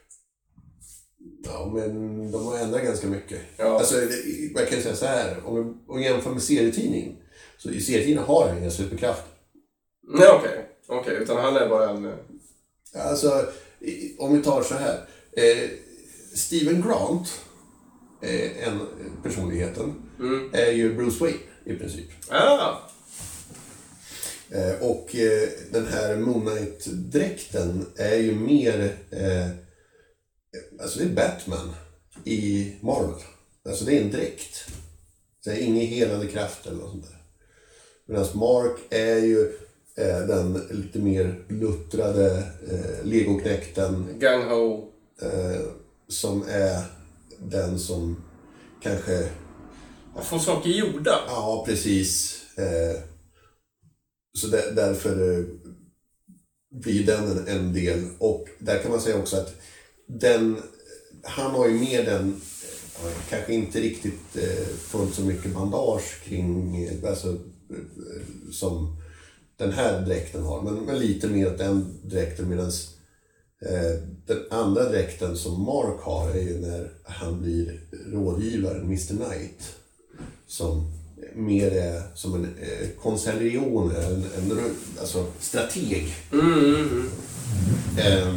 Ja, 1.45 1.71
men 1.75 2.31
de 2.31 2.45
har 2.45 2.57
ändrat 2.57 2.83
ganska 2.83 3.07
mycket. 3.07 3.39
Ja. 3.57 3.79
Alltså, 3.79 3.95
jag 4.55 4.69
kan 4.69 4.81
säga 4.81 4.95
så 4.95 5.05
här. 5.05 5.37
Om 5.45 5.97
vi, 5.97 6.03
jämför 6.03 6.29
med 6.29 6.41
serietidning. 6.43 7.17
Så 7.57 7.69
i 7.69 7.81
serietidningen 7.81 8.23
har 8.23 8.47
han 8.49 8.57
inga 8.57 8.71
superkrafter. 8.71 9.31
Nej, 10.07 10.27
okej. 10.31 10.65
Okej, 10.87 11.15
utan 11.15 11.37
han 11.37 11.55
är 11.55 11.69
bara 11.69 11.89
en... 11.89 12.05
eh, 12.05 12.13
Alltså, 13.09 13.45
om 14.17 14.33
vi 14.37 14.43
tar 14.43 14.61
så 14.63 14.73
här. 14.75 15.05
Eh, 15.31 15.69
Steven 16.35 16.81
Grant, 16.81 17.27
eh, 18.21 18.67
en 18.67 18.79
personligheten, 19.23 19.93
Mm. 20.19 20.49
är 20.53 20.71
ju 20.71 20.93
Bruce 20.95 21.19
Wayne 21.23 21.37
i 21.65 21.73
princip. 21.73 22.05
Ah! 22.29 22.77
Eh, 24.51 24.81
och 24.89 25.15
eh, 25.15 25.49
den 25.71 25.87
här 25.87 26.15
Moon 26.15 26.41
Knight-dräkten 26.45 27.85
är 27.95 28.15
ju 28.15 28.35
mer... 28.35 28.95
Alltså 30.79 30.99
det 30.99 31.05
är 31.05 31.09
Batman 31.09 31.75
i 32.23 32.73
Marvel. 32.81 33.21
Alltså 33.65 33.85
det 33.85 33.97
är 33.97 34.01
en 34.01 34.11
dräkt. 34.11 34.67
Det 35.43 35.49
är 35.51 35.59
ingen 35.61 35.87
helande 35.87 36.27
kraft 36.27 36.65
eller 36.65 36.77
något 36.77 36.91
sånt 36.91 37.05
där. 37.05 37.21
Medan 38.05 38.27
Mark 38.33 38.79
är 38.89 39.17
ju 39.17 39.41
eh, 39.97 40.19
den 40.27 40.53
lite 40.71 40.99
mer 40.99 41.45
luttrade 41.49 42.37
eh, 42.71 43.05
legoknekten 43.05 44.19
Gung 44.19 44.43
Ho. 44.43 44.91
eh, 45.21 45.61
som 46.07 46.43
är 46.49 46.83
den 47.39 47.79
som 47.79 48.23
kanske 48.81 49.29
Få 50.23 50.39
saker 50.39 50.69
gjorda. 50.69 51.19
Ja, 51.27 51.63
precis. 51.67 52.41
Eh, 52.57 53.01
så 54.37 54.47
där, 54.47 54.71
därför 54.71 55.37
eh, 55.39 55.45
blir 56.71 57.05
den 57.05 57.23
en, 57.23 57.47
en 57.47 57.73
del. 57.73 58.07
Och 58.19 58.47
där 58.59 58.79
kan 58.81 58.91
man 58.91 59.01
säga 59.01 59.17
också 59.17 59.37
att 59.37 59.55
den, 60.05 60.57
han 61.23 61.51
har 61.51 61.67
ju 61.67 61.79
mer 61.79 62.05
den, 62.05 62.41
eh, 63.03 63.29
kanske 63.29 63.53
inte 63.53 63.79
riktigt 63.79 64.35
eh, 64.35 64.67
fullt 64.77 65.15
så 65.15 65.21
mycket 65.21 65.53
bandage 65.53 66.23
kring, 66.23 66.77
eh, 66.83 67.09
alltså, 67.09 67.37
som 68.51 69.01
den 69.57 69.71
här 69.71 70.01
dräkten 70.01 70.43
har. 70.43 70.61
Men, 70.61 70.75
men 70.75 70.99
lite 70.99 71.27
mer 71.27 71.47
åt 71.47 71.57
den 71.57 71.99
dräkten 72.03 72.49
medan 72.49 72.71
eh, 73.65 74.01
den 74.25 74.39
andra 74.49 74.89
dräkten 74.89 75.37
som 75.37 75.61
Mark 75.61 76.01
har 76.01 76.29
är 76.29 76.41
ju 76.41 76.59
när 76.59 76.91
han 77.03 77.41
blir 77.41 77.81
rådgivaren, 78.11 78.83
Mr 78.83 79.07
Knight 79.07 79.75
som 80.47 80.91
mer 81.35 81.71
är 81.71 82.01
som 82.15 82.35
en 82.35 82.43
eh, 82.43 82.87
konservion, 83.01 83.95
en, 83.95 84.23
en 84.23 84.59
alltså 84.99 85.25
strateg. 85.39 86.13
Mm, 86.31 86.53
mm, 86.53 86.89
mm. 86.89 87.09
Eh, 87.97 88.35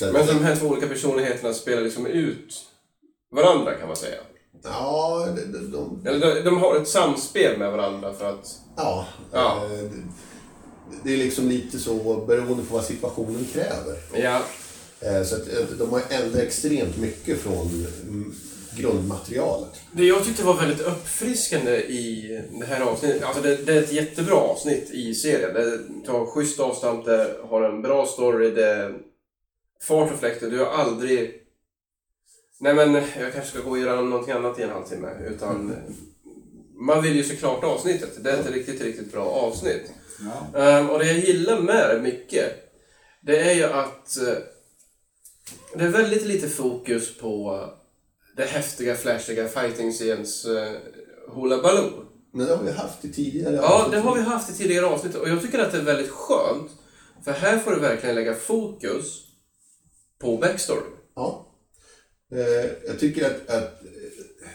där- 0.00 0.12
Men 0.12 0.26
de 0.26 0.44
här 0.44 0.56
två 0.56 0.66
olika 0.66 0.86
personligheterna 0.88 1.54
spelar 1.54 1.82
liksom 1.82 2.06
ut 2.06 2.54
varandra 3.32 3.74
kan 3.74 3.88
man 3.88 3.96
säga. 3.96 4.16
Ja, 4.64 5.26
de, 5.36 5.42
de, 5.52 5.70
de, 5.70 6.06
Eller 6.06 6.34
de, 6.34 6.40
de 6.42 6.58
har 6.58 6.76
ett 6.76 6.88
samspel 6.88 7.58
med 7.58 7.70
varandra 7.72 8.12
för 8.14 8.28
att... 8.30 8.58
ja, 8.76 9.06
Ja. 9.32 9.64
eh, 9.64 9.70
det, 9.70 9.90
det 11.04 11.12
är 11.12 11.16
liksom 11.16 11.48
lite 11.48 11.78
så 11.78 12.24
beroende 12.26 12.64
på 12.64 12.74
vad 12.74 12.84
situationen 12.84 13.46
kräver. 13.52 13.96
Ja, 14.22 14.40
Eh, 15.02 15.22
så 15.24 15.34
att, 15.36 15.48
eh, 15.48 15.64
de 15.78 15.90
har 15.90 16.02
ändrat 16.10 16.42
extremt 16.42 16.96
mycket 16.98 17.40
från 17.40 17.86
mm, 18.02 18.34
grundmaterialet. 18.76 19.80
Det 19.92 20.04
jag 20.04 20.24
tyckte 20.24 20.42
var 20.44 20.54
väldigt 20.54 20.80
uppfriskande 20.80 21.76
i 21.76 22.28
det 22.60 22.66
här 22.66 22.80
avsnittet, 22.80 23.22
alltså 23.24 23.42
det, 23.42 23.56
det 23.56 23.72
är 23.74 23.82
ett 23.82 23.92
jättebra 23.92 24.34
avsnitt 24.34 24.90
i 24.90 25.14
serien. 25.14 25.54
Det 25.54 25.78
tar 26.06 26.26
schysst 26.26 26.60
avstamp, 26.60 27.04
det 27.04 27.36
har 27.50 27.62
en 27.62 27.82
bra 27.82 28.06
story, 28.06 28.50
det 28.50 28.92
fart 29.82 30.12
och 30.12 30.18
fläkt 30.18 30.42
och 30.42 30.50
du 30.50 30.58
har 30.58 30.66
aldrig... 30.66 31.36
Nej 32.58 32.74
men, 32.74 32.94
jag 32.94 33.32
kanske 33.32 33.50
ska 33.50 33.60
gå 33.60 33.70
och 33.70 33.78
göra 33.78 34.00
någonting 34.00 34.32
annat 34.34 34.58
i 34.58 34.62
en 34.62 34.70
halvtimme. 34.70 35.08
Utan 35.28 35.74
man 36.74 37.02
vill 37.02 37.16
ju 37.16 37.24
se 37.24 37.36
klart 37.36 37.64
avsnittet. 37.64 38.24
Det 38.24 38.30
är 38.30 38.38
ett 38.38 38.50
riktigt, 38.50 38.80
riktigt 38.80 39.12
bra 39.12 39.24
avsnitt. 39.24 39.92
Ja. 40.52 40.60
Ehm, 40.60 40.90
och 40.90 40.98
det 40.98 41.06
jag 41.06 41.18
gillar 41.18 41.60
med 41.60 41.96
det 41.96 42.02
mycket, 42.02 42.72
det 43.20 43.38
är 43.40 43.54
ju 43.54 43.64
att 43.64 44.16
eh, 44.16 44.34
det 45.74 45.84
är 45.84 45.88
väldigt 45.88 46.26
lite 46.26 46.48
fokus 46.48 47.18
på 47.18 47.64
det 48.36 48.44
häftiga, 48.44 48.94
flashiga 48.94 49.48
fighting-scenes 49.48 50.46
uh, 50.46 50.72
Hula 51.34 51.62
Baloo. 51.62 52.04
Men 52.32 52.46
det 52.46 52.56
har 52.56 52.64
vi 52.64 52.70
haft 52.72 53.04
i 53.04 53.12
tidigare 53.12 53.54
Ja, 53.56 53.74
avsnitt. 53.74 53.92
det 53.92 54.00
har 54.00 54.14
vi 54.14 54.20
haft 54.22 54.50
i 54.50 54.52
tidigare 54.52 54.86
avsnitt 54.86 55.14
och 55.14 55.28
jag 55.28 55.42
tycker 55.42 55.58
att 55.58 55.72
det 55.72 55.78
är 55.78 55.82
väldigt 55.82 56.10
skönt. 56.10 56.70
För 57.24 57.32
här 57.32 57.58
får 57.58 57.70
du 57.70 57.80
verkligen 57.80 58.14
lägga 58.14 58.34
fokus 58.34 59.29
på 60.20 60.36
backstory. 60.36 60.80
Ja. 61.14 61.46
Eh, 62.32 62.70
jag 62.86 62.98
tycker 63.00 63.26
att, 63.26 63.48
att 63.56 63.82
eh, 63.84 64.48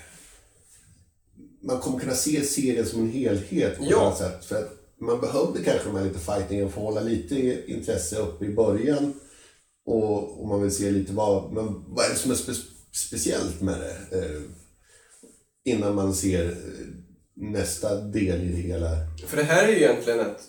man 1.62 1.80
kommer 1.80 2.00
kunna 2.00 2.14
se 2.16 2.44
serien 2.44 2.86
som 2.86 3.02
en 3.02 3.10
helhet 3.12 3.78
på 3.78 3.84
Ja. 3.90 4.10
något 4.10 4.18
sätt. 4.18 4.46
För 4.46 4.56
att 4.56 4.72
man 5.00 5.22
behövde 5.22 5.64
kanske 5.64 5.86
de 5.88 5.96
här 5.96 6.06
lite 6.06 6.20
fightingen 6.20 6.70
för 6.72 6.82
att 6.82 6.86
hålla 6.88 7.02
lite 7.02 7.64
intresse 7.72 8.18
uppe 8.20 8.46
i 8.46 8.50
början. 8.54 9.14
Och, 9.86 10.42
och 10.42 10.48
man 10.48 10.62
vill 10.62 10.72
se 10.76 10.92
lite 10.92 11.14
vad, 11.14 11.54
men 11.54 11.84
vad 11.88 12.06
är 12.06 12.10
det 12.10 12.16
som 12.16 12.32
är 12.32 12.36
spe, 12.36 12.54
speciellt 12.92 13.62
med 13.62 13.80
det. 13.80 14.18
Eh, 14.20 14.42
innan 15.66 15.96
man 15.96 16.14
ser 16.16 16.58
nästa 17.34 18.02
del 18.02 18.42
i 18.42 18.48
det 18.52 18.62
hela. 18.62 18.90
För 19.28 19.38
det 19.38 19.44
här 19.44 19.64
är 19.64 19.68
ju 19.72 19.76
egentligen 19.78 20.20
ett 20.20 20.42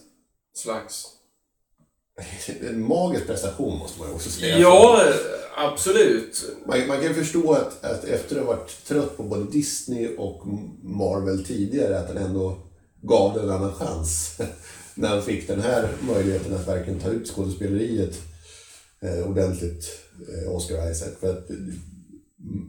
slags... 0.55 1.07
En 2.61 2.81
magisk 2.81 3.27
prestation 3.27 3.79
måste 3.79 4.01
man 4.01 4.13
också 4.13 4.31
säga. 4.31 4.59
Ja, 4.59 5.13
absolut. 5.57 6.45
Man, 6.67 6.87
man 6.87 7.01
kan 7.01 7.15
förstå 7.15 7.53
att, 7.53 7.85
att 7.85 8.05
efter 8.05 8.37
att 8.37 8.47
ha 8.47 8.55
varit 8.55 8.85
trött 8.85 9.17
på 9.17 9.23
både 9.23 9.51
Disney 9.51 10.17
och 10.17 10.47
Marvel 10.83 11.45
tidigare, 11.45 11.99
att 11.99 12.09
han 12.09 12.17
ändå 12.17 12.59
gav 13.03 13.35
det 13.35 13.41
en 13.43 13.51
annan 13.51 13.75
chans. 13.75 14.39
När 14.95 15.09
han 15.09 15.23
fick 15.23 15.49
den 15.49 15.61
här 15.61 15.89
möjligheten 16.01 16.55
att 16.55 16.69
verkligen 16.69 17.01
ta 17.01 17.09
ut 17.09 17.29
skådespeleriet 17.29 18.19
eh, 19.01 19.31
ordentligt, 19.31 19.85
eh, 20.29 20.57
Oscar 20.57 20.91
Isaac. 20.91 21.11
För 21.21 21.31
att, 21.31 21.51
eh, 21.51 21.57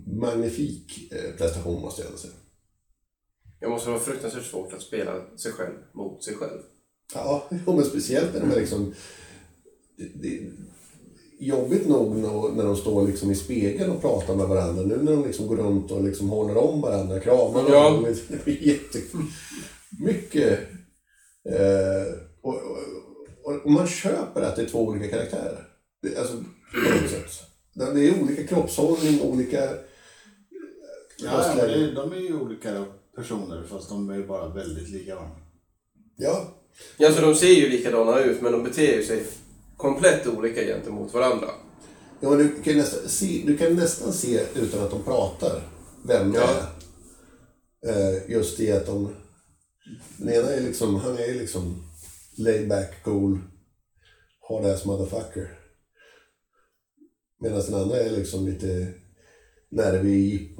magnifik 0.05 1.11
eh, 1.11 1.37
prestation 1.37 1.81
måste 1.81 2.01
jag 2.01 2.07
ändå 2.07 2.17
säga. 2.17 2.33
Jag 3.59 3.71
måste 3.71 3.89
vara 3.89 3.99
fruktansvärt 3.99 4.45
svårt 4.45 4.73
att 4.73 4.81
spela 4.81 5.37
sig 5.37 5.51
själv 5.51 5.75
mot 5.93 6.23
sig 6.23 6.35
själv. 6.35 6.59
Ja, 7.13 7.49
men 7.65 7.85
speciellt 7.85 8.33
när 8.33 8.39
de 8.39 8.51
är 8.51 8.59
liksom... 8.59 8.93
Det, 9.97 10.11
det, 10.15 10.51
jobbigt 11.39 11.87
nog 11.87 12.15
när, 12.55 12.63
de 12.63 12.75
står 12.75 13.07
liksom 13.07 13.31
i 13.31 13.35
spegeln 13.35 13.91
och 13.91 14.01
pratar 14.01 14.35
med 14.35 14.47
varandra. 14.47 14.83
Nu 14.83 14.97
när 14.97 15.11
de 15.11 15.25
liksom 15.25 15.47
går 15.47 15.57
runt 15.57 15.91
och 15.91 16.03
liksom 16.03 16.29
håller 16.29 16.57
om 16.57 16.81
varandra, 16.81 17.19
kramar 17.19 17.65
Ja. 17.69 17.89
varandra. 17.89 18.09
Det 18.27 18.45
blir 18.45 18.67
jätte... 18.67 18.99
Mycket... 19.99 20.59
Eh, 21.49 22.13
och, 22.41 22.53
och, 23.43 23.55
och, 23.65 23.71
man 23.71 23.87
köper 23.87 24.41
att 24.41 24.55
det 24.55 24.61
är 24.61 24.65
två 24.65 24.79
olika 24.79 25.07
karaktärer. 25.07 25.67
Det, 26.01 26.17
alltså, 26.17 26.37
på 26.37 27.01
något 27.01 27.11
sätt. 27.11 27.43
Det 27.73 28.07
är 28.07 28.23
olika 28.23 28.47
kroppshållning, 28.47 29.21
olika... 29.21 29.61
Ja, 31.19 31.31
ja, 31.45 31.53
men 31.55 31.67
det, 31.67 31.91
de 31.91 32.11
är 32.11 32.17
ju 32.17 32.39
olika 32.39 32.85
personer 33.15 33.63
fast 33.69 33.89
de 33.89 34.09
är 34.09 34.15
ju 34.15 34.27
bara 34.27 34.47
väldigt 34.47 34.89
lika 34.89 35.15
varandra. 35.15 35.37
Ja, 36.15 36.53
Ja, 36.97 37.11
så 37.11 37.21
de 37.21 37.35
ser 37.35 37.47
ju 37.47 37.69
likadana 37.69 38.19
ut, 38.19 38.41
men 38.41 38.51
de 38.51 38.63
beter 38.63 38.97
ju 38.97 39.03
sig 39.03 39.23
komplett 39.77 40.27
olika 40.27 40.61
gentemot 40.63 41.13
varandra. 41.13 41.47
Ja, 42.19 42.35
du, 42.35 42.63
kan 42.63 42.77
nästan 42.77 43.09
se, 43.09 43.43
du 43.45 43.57
kan 43.57 43.73
nästan 43.75 44.13
se 44.13 44.39
utan 44.55 44.83
att 44.83 44.91
de 44.91 45.03
pratar 45.03 45.61
vem 46.07 46.31
det 46.31 46.39
Ja. 46.39 46.49
är. 46.49 48.13
Eh, 48.15 48.31
just 48.31 48.57
det 48.57 48.71
att 48.71 48.85
de... 48.85 49.13
Den 50.17 50.29
ena 50.33 50.49
är 50.49 50.61
liksom, 50.61 50.95
han 50.95 51.13
är 51.17 51.33
liksom 51.33 51.83
laid 52.37 52.67
back, 52.67 53.03
cool, 53.03 53.39
hard 54.49 54.65
ass 54.65 54.85
motherfucker. 54.85 55.59
Medan 57.41 57.61
den 57.61 57.73
andra 57.81 57.97
är 57.97 58.09
liksom 58.09 58.45
lite 58.47 58.87
nervig. 59.69 60.57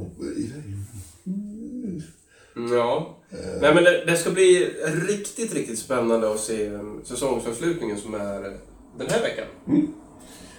Mm, 1.25 2.01
Ja. 2.71 3.17
Nej, 3.61 3.75
men 3.75 3.83
det, 3.83 4.05
det 4.05 4.17
ska 4.17 4.29
bli 4.31 4.73
riktigt, 5.07 5.53
riktigt 5.53 5.79
spännande 5.79 6.31
att 6.31 6.39
se 6.39 6.69
um, 6.69 7.01
säsongsavslutningen 7.05 7.97
som 7.97 8.13
är 8.13 8.45
eh, 8.45 8.57
den 8.97 9.09
här 9.09 9.21
veckan. 9.21 9.45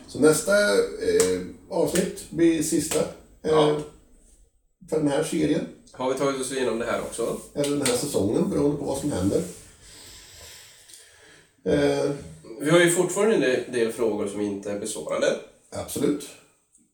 Så 0.06 0.20
nästa 0.20 0.52
eh, 0.74 1.40
avsnitt 1.70 2.30
blir 2.30 2.62
sista 2.62 2.98
eh, 3.00 3.04
Ja. 3.42 3.80
för 4.90 4.96
den 4.98 5.08
här 5.08 5.24
serien. 5.24 5.66
Har 5.92 6.12
vi 6.12 6.18
tagit 6.18 6.40
oss 6.40 6.52
igenom 6.52 6.78
det 6.78 6.84
här 6.86 7.00
också? 7.00 7.40
Eller 7.54 7.70
den 7.70 7.86
här 7.86 7.96
säsongen, 7.96 8.50
beroende 8.50 8.76
på 8.76 8.84
vad 8.84 8.98
som 8.98 9.12
händer. 9.12 9.42
Eh, 11.64 12.10
Vi 12.60 12.70
har 12.70 12.80
ju 12.80 12.90
fortfarande 12.90 13.34
en 13.34 13.40
del- 13.40 13.72
del 13.72 13.92
frågor 13.92 14.26
som 14.26 14.40
inte 14.40 14.70
är 14.72 14.80
besvarade. 14.80 15.26
absolut. 15.72 16.28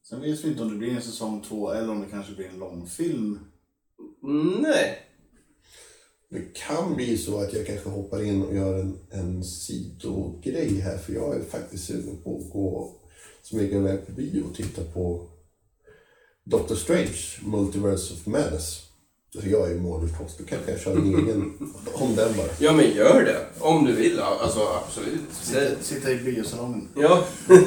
Sen 0.08 0.20
vet 0.20 0.44
vi 0.44 0.48
inte 0.48 0.62
om 0.62 0.68
det 0.70 0.76
blir 0.76 0.90
en 0.96 1.02
säsong 1.02 1.44
två 1.48 1.70
eller 1.72 1.90
om 1.90 2.00
det 2.00 2.06
kanske 2.10 2.32
blir 2.32 2.48
en 2.48 2.58
långfilm. 2.58 3.38
Nej. 4.62 4.98
Det 6.34 6.54
kan 6.54 6.94
bli 6.94 7.18
så 7.18 7.40
att 7.40 7.52
jag 7.52 7.66
kanske 7.66 7.88
hoppar 7.88 8.22
in 8.24 8.42
och 8.42 8.54
gör 8.54 8.80
en, 8.80 8.98
en 9.10 9.44
sidogrej 9.44 10.80
här. 10.80 10.98
För 10.98 11.12
jag 11.12 11.36
är 11.36 11.42
faktiskt 11.50 11.84
sugen 11.84 12.16
på 12.24 12.36
att 12.36 12.52
gå 12.52 12.92
smyga 13.42 13.76
iväg 13.76 14.06
på 14.06 14.12
bio 14.12 14.42
och 14.50 14.56
titta 14.56 14.82
på 14.84 15.26
Doctor 16.44 16.74
Strange, 16.74 17.18
Multiverse 17.44 18.14
of 18.14 18.26
Madness. 18.26 18.80
Alltså 19.34 19.50
jag 19.50 19.66
är 19.66 19.74
ju 19.74 19.80
målutpost, 19.80 20.38
då 20.38 20.44
kanske 20.44 20.70
jag 20.70 20.80
kör 20.80 20.96
en 20.96 21.14
egen 21.14 21.72
om 21.92 22.16
den 22.16 22.36
bara. 22.36 22.46
Ja, 22.58 22.72
men 22.72 22.90
gör 22.94 23.24
det. 23.24 23.46
Om 23.58 23.84
du 23.84 23.92
vill. 23.92 24.20
Alltså, 24.20 24.60
absolut. 24.60 25.20
Sitta, 25.42 25.82
sitta 25.82 26.12
i 26.12 26.16
biosalongen. 26.16 26.88
ja. 26.96 27.24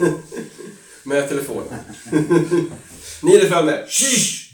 Med 1.03 1.30
telefonen. 1.30 1.80
Ni 3.24 3.36
är 3.36 3.39
där 3.39 3.49
framme. 3.49 3.78
Shh! 3.88 4.47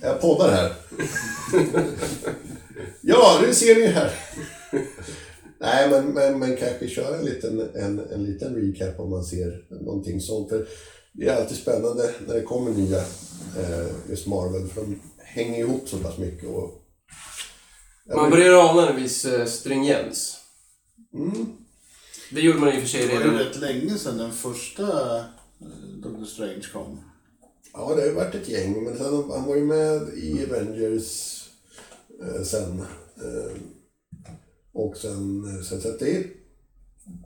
Jag 0.00 0.20
poddar 0.20 0.50
här. 0.50 0.72
Ja, 3.06 3.40
nu 3.42 3.54
ser 3.54 3.74
ni 3.74 3.86
här. 3.86 4.12
Nej, 5.60 5.90
men, 5.90 6.06
men, 6.06 6.38
men 6.38 6.56
kanske 6.56 6.88
köra 6.88 7.16
en 7.16 7.24
liten, 7.24 7.60
en, 7.74 7.98
en 7.98 8.24
liten 8.24 8.54
recap 8.54 9.00
om 9.00 9.10
man 9.10 9.24
ser 9.24 9.64
någonting 9.70 10.20
sånt. 10.20 10.48
För 10.48 10.66
det 11.12 11.28
är 11.28 11.36
alltid 11.36 11.56
spännande 11.56 12.10
när 12.26 12.34
det 12.34 12.42
kommer 12.42 12.70
nya 12.70 12.98
eh, 13.58 13.86
just 14.10 14.26
Marvel, 14.26 14.68
för 14.68 14.80
de 14.80 15.00
hänger 15.18 15.58
ihop 15.58 15.88
så 15.88 15.98
pass 15.98 16.18
mycket. 16.18 16.48
Och, 16.48 16.82
Man 18.14 18.30
börjar 18.30 18.70
ana 18.70 18.90
en 18.90 18.96
viss 19.02 19.24
eh, 19.24 19.46
stringens. 19.46 20.36
Mm. 21.14 21.46
Det 22.30 22.40
gjorde 22.40 22.58
man 22.58 22.68
i 22.68 22.76
och 22.76 22.80
för 22.80 22.88
sig 22.88 23.00
Det 23.00 23.14
var 23.14 23.20
ju 23.20 23.30
redan... 23.30 23.38
rätt 23.38 23.56
länge 23.56 23.98
sedan 23.98 24.18
den 24.18 24.32
första 24.32 25.16
eh, 25.18 25.24
Doctor 26.02 26.24
Strange 26.24 26.64
kom. 26.72 27.00
Ja, 27.72 27.94
det 27.94 28.00
har 28.00 28.08
ju 28.08 28.14
varit 28.14 28.34
ett 28.34 28.48
gäng, 28.48 28.84
men 28.84 28.98
sen, 28.98 29.30
han 29.30 29.44
var 29.44 29.56
ju 29.56 29.64
med 29.64 30.08
i 30.14 30.44
Avengers 30.44 31.43
Eh, 32.22 32.42
sen. 32.42 32.80
Eh, 33.16 33.56
och 34.72 34.96
sen, 34.96 35.44
eh, 35.44 35.62
sen 35.62 35.80
så 35.80 35.88
att 35.88 35.98
det 35.98 36.16
är 36.16 36.24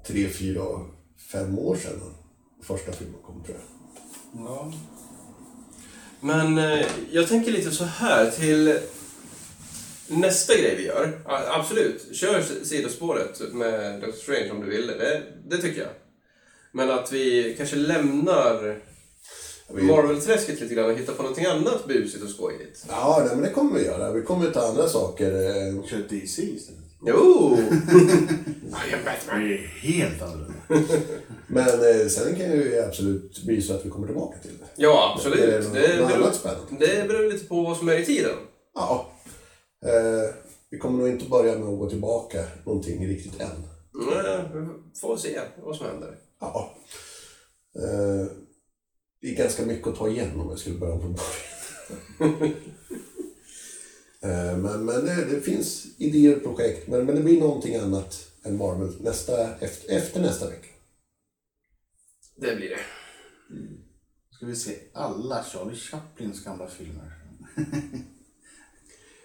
tre, 0.06 0.28
fyra, 0.28 0.64
fem 1.32 1.58
år 1.58 1.76
sedan 1.76 2.00
första 2.62 2.92
filmen 2.92 3.22
kom 3.22 3.44
tror 3.44 3.56
jag. 3.56 3.66
Ja. 4.44 4.72
Men 6.20 6.58
eh, 6.58 6.86
jag 7.10 7.28
tänker 7.28 7.52
lite 7.52 7.70
så 7.70 7.84
här 7.84 8.30
till 8.30 8.78
nästa 10.08 10.54
grej 10.56 10.76
vi 10.76 10.86
gör. 10.86 11.20
Absolut, 11.26 12.16
kör 12.16 12.42
sidospåret 12.62 13.52
med 13.52 14.00
Doctor 14.00 14.20
Strange 14.20 14.50
om 14.50 14.60
du 14.60 14.66
vill 14.70 14.86
det. 14.86 15.22
Det 15.46 15.58
tycker 15.58 15.80
jag. 15.80 15.90
Men 16.72 16.90
att 16.90 17.12
vi 17.12 17.54
kanske 17.56 17.76
lämnar 17.76 18.80
Marvel-träsket 19.72 20.60
lite 20.60 20.74
grann 20.74 20.90
och 20.90 20.98
hittar 20.98 21.12
på 21.12 21.22
någonting 21.22 21.46
annat 21.46 21.86
busigt 21.86 22.24
och 22.24 22.30
skojigt. 22.30 22.84
Ja, 22.88 23.22
nej, 23.26 23.36
men 23.36 23.44
det 23.44 23.50
kommer 23.50 23.78
vi 23.78 23.84
göra. 23.84 24.12
Vi 24.12 24.22
kommer 24.22 24.50
ta 24.50 24.60
andra 24.68 24.88
saker. 24.88 25.32
eh, 25.34 25.84
Kör 25.84 25.98
DC 26.08 26.42
istället. 26.42 26.80
Jo! 27.06 27.54
Am 28.72 29.04
Batman. 29.04 29.48
Det 29.48 29.54
är 29.54 29.58
helt 29.80 30.22
annorlunda. 30.22 30.54
Men 31.46 31.68
eh, 32.00 32.06
sen 32.08 32.36
kan 32.36 32.50
det 32.50 32.56
ju 32.56 32.78
absolut 32.78 33.44
bli 33.44 33.62
så 33.62 33.74
att 33.74 33.86
vi 33.86 33.90
kommer 33.90 34.06
tillbaka 34.06 34.38
till 34.38 34.58
det. 34.58 34.66
Ja, 34.76 35.12
absolut. 35.16 35.40
Det 35.40 35.80
Det, 35.80 35.86
är 35.86 36.00
något- 36.00 36.08
något 36.10 36.18
beror, 36.18 36.32
spännande. 36.32 36.86
det 36.86 37.08
beror 37.08 37.32
lite 37.32 37.44
på 37.46 37.62
vad 37.62 37.76
som 37.76 37.88
är 37.88 37.98
i 37.98 38.04
tiden. 38.04 38.36
Ja. 38.74 39.06
Eh, 39.86 40.34
vi 40.70 40.78
kommer 40.78 40.98
nog 40.98 41.08
inte 41.08 41.28
börja 41.28 41.58
med 41.58 41.68
att 41.68 41.78
gå 41.78 41.90
tillbaka 41.90 42.44
någonting 42.64 43.06
riktigt 43.08 43.40
än. 43.40 43.46
Mm, 44.52 44.68
Vi 44.94 45.00
får 45.00 45.16
se 45.16 45.40
vad 45.62 45.76
som 45.76 45.86
händer. 45.86 46.14
Ja. 46.40 46.74
Eh, 47.76 48.26
det 49.20 49.28
är 49.30 49.34
ganska 49.36 49.66
mycket 49.66 49.86
att 49.86 49.96
ta 49.96 50.08
igen 50.08 50.40
om 50.40 50.48
jag 50.50 50.58
skulle 50.58 50.78
börja 50.78 50.98
från 51.00 51.14
början. 51.14 52.52
eh, 54.22 54.56
men 54.58 54.84
men 54.84 55.04
det, 55.04 55.24
det 55.24 55.40
finns 55.40 55.86
idéer 55.98 56.36
och 56.36 56.42
projekt. 56.42 56.88
Men, 56.88 57.06
men 57.06 57.14
det 57.16 57.22
blir 57.22 57.40
någonting 57.40 57.76
annat 57.76 58.28
än 58.44 58.56
Marvel 58.56 58.92
nästa, 59.00 59.56
efter, 59.58 59.96
efter 59.96 60.20
nästa 60.20 60.48
vecka. 60.48 60.68
Det 62.36 62.56
blir 62.56 62.68
det. 62.68 62.80
Ska 64.30 64.46
vi 64.46 64.56
se 64.56 64.76
alla 64.92 65.44
Charlie 65.44 65.76
Chaplins 65.76 66.44
gamla 66.44 66.68
filmer. 66.68 67.12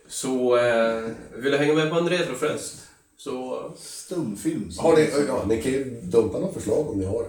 Så 0.07 0.57
eh, 0.57 1.09
vill 1.35 1.51
du 1.51 1.57
hänga 1.57 1.73
med 1.73 1.89
på 1.89 1.95
en 1.95 2.09
retrofest? 2.09 2.75
Så 3.17 3.71
Stumfilm. 3.77 4.71
som- 4.71 4.85
Har 4.85 4.95
ni, 4.95 5.09
ja, 5.27 5.45
ni 5.49 5.61
kan 5.61 5.71
ju 5.71 6.01
dumpa 6.01 6.39
några 6.39 6.53
förslag 6.53 6.89
om 6.89 6.99
ni 6.99 7.05
har. 7.05 7.25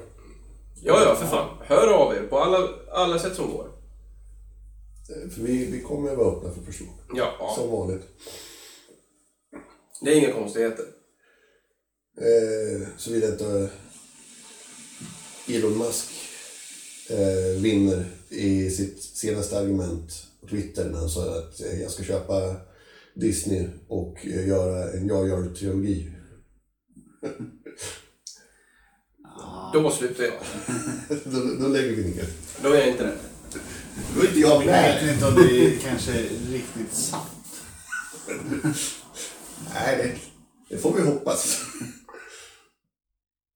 Ja, 0.85 1.05
ja, 1.05 1.15
för 1.17 1.27
fan. 1.27 1.57
Hör 1.67 1.89
av 1.93 2.15
er 2.15 2.23
på 2.23 2.39
alla, 2.39 2.69
alla 2.93 3.19
sätt 3.19 3.35
som 3.37 3.51
går. 3.51 3.67
Eh, 5.11 5.31
För 5.31 5.43
vi, 5.43 5.65
vi 5.71 5.81
kommer 5.81 6.11
att 6.13 6.19
vara 6.19 6.37
öppna 6.37 6.51
för 6.51 6.61
förslag. 6.63 6.95
Ja, 7.15 7.55
Som 7.57 7.71
vanligt. 7.71 8.03
det 10.01 10.11
är 10.13 10.17
inga 10.19 10.33
konstigheter. 10.33 10.85
Eh, 12.21 12.89
Såvida 12.97 13.29
inte 13.29 13.71
Elon 15.49 15.79
Musk 15.79 16.11
eh, 17.11 17.61
vinner 17.63 18.05
i 18.29 18.71
sitt 18.71 19.03
senaste 19.03 19.59
argument 19.59 20.27
på 20.41 20.47
Twitter 20.49 20.85
när 20.91 20.99
han 20.99 21.09
sa 21.09 21.39
att 21.39 21.61
eh, 21.61 21.81
jag 21.83 21.91
ska 21.91 22.03
köpa 22.03 22.57
Disney 23.15 23.69
och 23.89 24.27
eh, 24.27 24.49
göra 24.49 24.93
en 24.93 25.09
jag 25.09 25.29
gör 25.29 25.55
trilogi. 25.55 26.11
Då 29.75 29.91
slutar 29.91 30.25
jag. 30.31 30.35
Då, 31.25 31.41
då 31.61 31.69
lägger 31.69 31.97
vi 31.97 32.05
ner. 32.05 32.27
Då 32.63 32.69
är 32.69 32.79
jag 32.79 32.89
inte 32.89 33.05
rädd. 33.05 33.19
Då 34.17 34.21
är 34.23 34.27
inte 34.27 34.41
jag 34.41 34.51
Jag 34.51 34.59
vet 34.59 35.03
med. 35.03 35.15
inte 35.15 35.27
om 35.27 35.35
det 35.35 35.67
är 35.67 35.79
kanske 35.79 36.13
är 36.13 36.29
riktigt 36.53 36.93
sant. 36.95 37.63
Nej, 39.75 39.97
det, 39.97 40.17
det 40.75 40.83
får 40.83 40.93
vi 40.95 41.03
hoppas. 41.03 41.61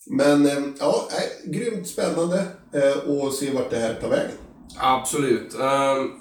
Men 0.06 0.46
eh, 0.46 0.58
ja, 0.78 1.08
nej, 1.10 1.52
grymt 1.54 1.88
spännande 1.88 2.46
eh, 2.72 2.92
och 2.98 3.32
se 3.34 3.50
vart 3.50 3.70
det 3.70 3.78
här 3.78 3.94
tar 3.94 4.08
vägen. 4.08 4.36
Absolut. 4.76 5.54
Um, 5.54 6.20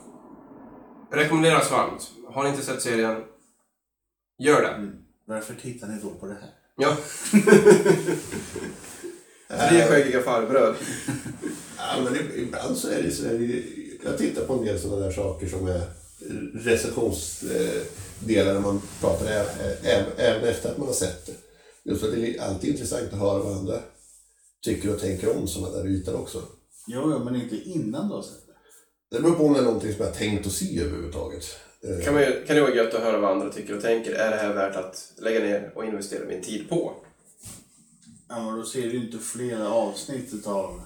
rekommenderas 1.11 1.71
varmt. 1.71 2.11
Har 2.33 2.43
ni 2.43 2.49
inte 2.49 2.61
sett 2.65 2.81
serien, 2.81 3.23
gör 4.39 4.61
det. 4.61 4.91
Varför 5.25 5.53
tittar 5.53 5.87
ni 5.87 5.99
då 6.01 6.09
på 6.09 6.25
det 6.25 6.33
här? 6.41 6.49
Ja. 6.77 6.97
Tre 9.49 9.81
skäggiga 9.87 10.21
farbröd. 10.21 10.75
Ja, 11.79 12.01
men 12.03 12.15
ib- 12.15 12.35
ibland 12.37 12.77
så 12.77 12.87
är 12.89 13.03
det 13.03 13.11
så 13.11 13.23
där, 13.23 13.61
jag 14.05 14.17
tittar 14.17 14.45
på 14.45 14.53
en 14.53 14.65
del 14.65 14.79
sådana 14.79 15.05
där 15.05 15.11
saker 15.11 15.47
som 15.47 15.67
är 15.67 15.81
recensionsdelar 16.53 18.53
när 18.53 18.59
man 18.59 18.81
pratar 19.01 19.25
även 20.17 20.43
efter 20.49 20.69
att 20.71 20.77
man 20.77 20.87
har 20.87 20.93
sett 20.93 21.25
det. 21.25 21.33
Just 21.91 22.03
att 22.03 22.11
det 22.11 22.37
är 22.37 22.41
alltid 22.41 22.69
intressant 22.69 23.13
att 23.13 23.19
höra 23.19 23.39
vad 23.43 23.57
andra 23.57 23.79
tycker 24.65 24.93
och 24.93 24.99
tänker 25.01 25.37
om 25.37 25.47
sådana 25.47 25.77
där 25.77 25.87
ytor 25.87 26.15
också. 26.15 26.37
Jo, 26.87 27.01
jo, 27.11 27.23
men 27.23 27.35
inte 27.35 27.55
innan 27.69 28.07
du 28.09 28.15
har 28.15 28.21
sett 28.21 28.47
det. 28.47 28.53
Det 29.17 29.21
beror 29.23 29.35
på 29.35 29.43
om 29.45 29.53
det 29.53 29.59
är 29.59 29.63
någonting 29.63 29.93
som 29.93 30.05
jag 30.05 30.11
har 30.11 30.17
tänkt 30.17 30.47
att 30.47 30.53
se 30.53 30.79
överhuvudtaget. 30.81 31.43
Eh, 31.83 32.05
Kan, 32.05 32.13
man, 32.13 32.23
ju- 32.23 32.43
kan 32.47 32.55
det 32.55 32.61
vara 32.61 32.75
gött 32.75 32.93
att 32.93 33.01
höra 33.01 33.19
vad 33.19 33.31
andra 33.31 33.49
tycker 33.49 33.75
och 33.75 33.81
tänker. 33.81 34.13
Är 34.13 34.31
det 34.31 34.37
här 34.37 34.53
värt 34.53 34.75
att 34.75 35.13
lägga 35.17 35.39
ner 35.39 35.71
och 35.75 35.85
investera 35.85 36.25
min 36.27 36.41
tid 36.43 36.69
på? 36.69 36.93
Ja, 38.29 38.45
men 38.45 38.59
då 38.59 38.65
ser 38.65 38.81
du 38.81 38.97
inte 38.97 39.17
flera 39.17 39.69
avsnitt 39.69 40.33
utav 40.33 40.81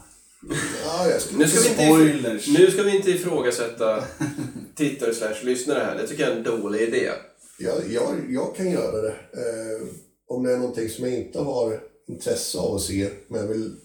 Ja, 0.85 1.09
jag 1.09 1.21
skulle 1.21 1.39
Nu 1.39 1.47
ska 1.47 1.59
vi 1.61 1.69
inte, 1.69 1.85
Spoilers. 1.85 2.47
nu 2.47 2.71
ska 2.71 2.83
vi 2.83 2.95
inte 2.95 3.11
ifrågasätta 3.11 4.03
tittare 4.75 5.13
slash 5.13 5.43
lyssnare 5.43 5.79
här. 5.79 5.97
Det 5.97 6.07
tycker 6.07 6.23
jag 6.23 6.31
är 6.31 6.37
en 6.37 6.43
dålig 6.43 6.81
idé. 6.81 7.11
Jag, 7.59 7.91
jag, 7.91 8.15
jag 8.29 8.55
kan 8.55 8.71
göra 8.71 9.01
det. 9.01 9.09
Eh, 9.33 9.87
om 10.27 10.43
det 10.43 10.53
är 10.53 10.57
någonting 10.57 10.89
som 10.89 11.05
jag 11.05 11.13
inte 11.13 11.39
har 11.39 11.79
intresse 12.07 12.57
av 12.57 12.75
att 12.75 12.81
se, 12.81 13.09
men 13.27 13.41
jag 13.41 13.47
vill, 13.47 13.75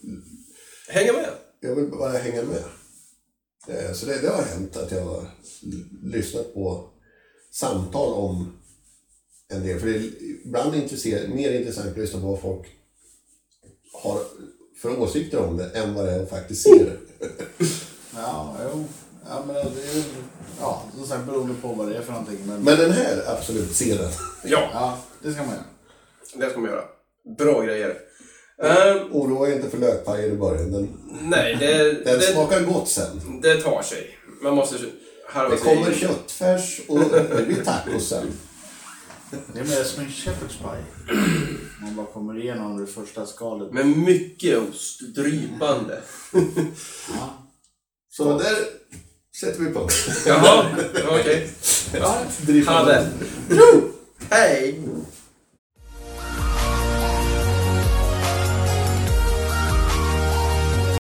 Hänga 0.89 1.13
med! 1.13 1.31
jag 1.61 1.75
vill 1.75 1.91
bara 1.91 2.13
hänga 2.19 2.43
med. 2.43 2.63
Eh, 3.69 3.93
så 3.93 4.07
det, 4.07 4.21
det 4.21 4.29
har 4.29 4.43
hänt 4.43 4.77
att 4.77 4.91
jag 4.93 5.01
har 5.05 5.31
lyssnat 6.03 6.55
på 6.55 6.89
samtal 7.51 8.13
om 8.13 8.53
en 9.49 9.63
del. 9.67 9.81
För 9.81 9.87
det 9.87 9.97
är 9.97 10.11
ibland 10.45 10.75
intressant, 10.75 11.35
mer 11.35 11.53
intressant 11.53 11.91
att 11.91 11.99
lyssna 11.99 12.21
på 12.21 12.27
vad 12.27 12.41
folk 12.41 12.67
har 14.03 14.19
för 14.83 15.01
åsikter 15.01 15.39
om 15.39 15.57
det 15.57 15.71
än 15.71 15.95
vad 15.95 16.09
att 16.09 16.31
faktiskt 16.31 16.63
se 16.63 16.85
det. 16.85 16.97
Ja, 18.17 18.57
jo. 18.73 18.85
Ja, 19.29 19.43
men 19.47 19.55
det 19.55 19.61
är 19.91 19.95
ju... 19.95 20.03
Ja, 20.61 20.83
som 20.97 21.07
sagt 21.07 21.27
beroende 21.27 21.55
på 21.63 21.69
vad 21.69 21.89
det 21.89 21.97
är 21.97 22.03
för 22.03 22.13
någonting. 22.13 22.39
Men, 22.47 22.63
Men 22.63 22.79
den 22.79 22.91
här, 22.93 23.23
absolut, 23.27 23.77
se 23.77 23.95
den. 23.95 24.11
Ja, 24.45 24.71
ja, 24.73 24.99
det 25.23 25.33
ska 25.33 25.43
man 25.43 25.51
göra. 25.51 25.65
det 26.35 26.51
ska 26.51 26.61
man 26.61 26.71
göra. 26.71 26.85
Bra 27.39 27.63
grejer. 27.63 27.97
Ehm, 28.63 29.13
Oroa 29.13 29.49
er 29.49 29.57
inte 29.57 29.71
för 29.71 29.79
lökpajer 29.79 30.29
i 30.29 30.37
början. 30.37 30.73
Den, 30.73 30.89
nej, 31.23 31.57
det, 31.61 31.93
den 32.05 32.19
det, 32.19 32.21
smakar 32.21 32.61
gott 32.61 32.89
sen. 32.89 33.41
det 33.43 33.63
tar 33.63 33.83
sig. 33.83 34.19
Man 34.43 34.55
måste 34.55 34.77
harva 35.29 35.51
Det 35.51 35.57
kommer 35.57 35.93
köttfärs 35.93 36.81
och 36.89 36.99
det 36.99 37.47
blir 37.47 37.65
tacos 37.65 38.09
sen. 38.09 38.27
Det 39.53 39.61
är 39.61 39.65
mer 39.65 39.85
som 39.85 40.03
en 40.05 40.09
shepherd's 40.11 40.59
pie. 40.59 41.15
Man 41.81 41.97
bara 41.97 42.07
kommer 42.07 42.39
igenom 42.39 42.77
det 42.81 42.87
första 42.87 43.27
skalet. 43.27 43.73
Med 43.73 43.87
mycket 43.87 44.59
ost, 44.59 45.01
drypande. 45.01 46.01
Ja. 47.09 47.49
Så 48.11 48.39
där 48.39 48.57
sätter 49.41 49.61
vi 49.61 49.73
punkt. 49.73 49.93
Jaha, 50.27 50.67
okej. 51.11 51.51
Driva- 52.47 52.71
Hade. 52.71 53.09
Hej! 54.31 54.81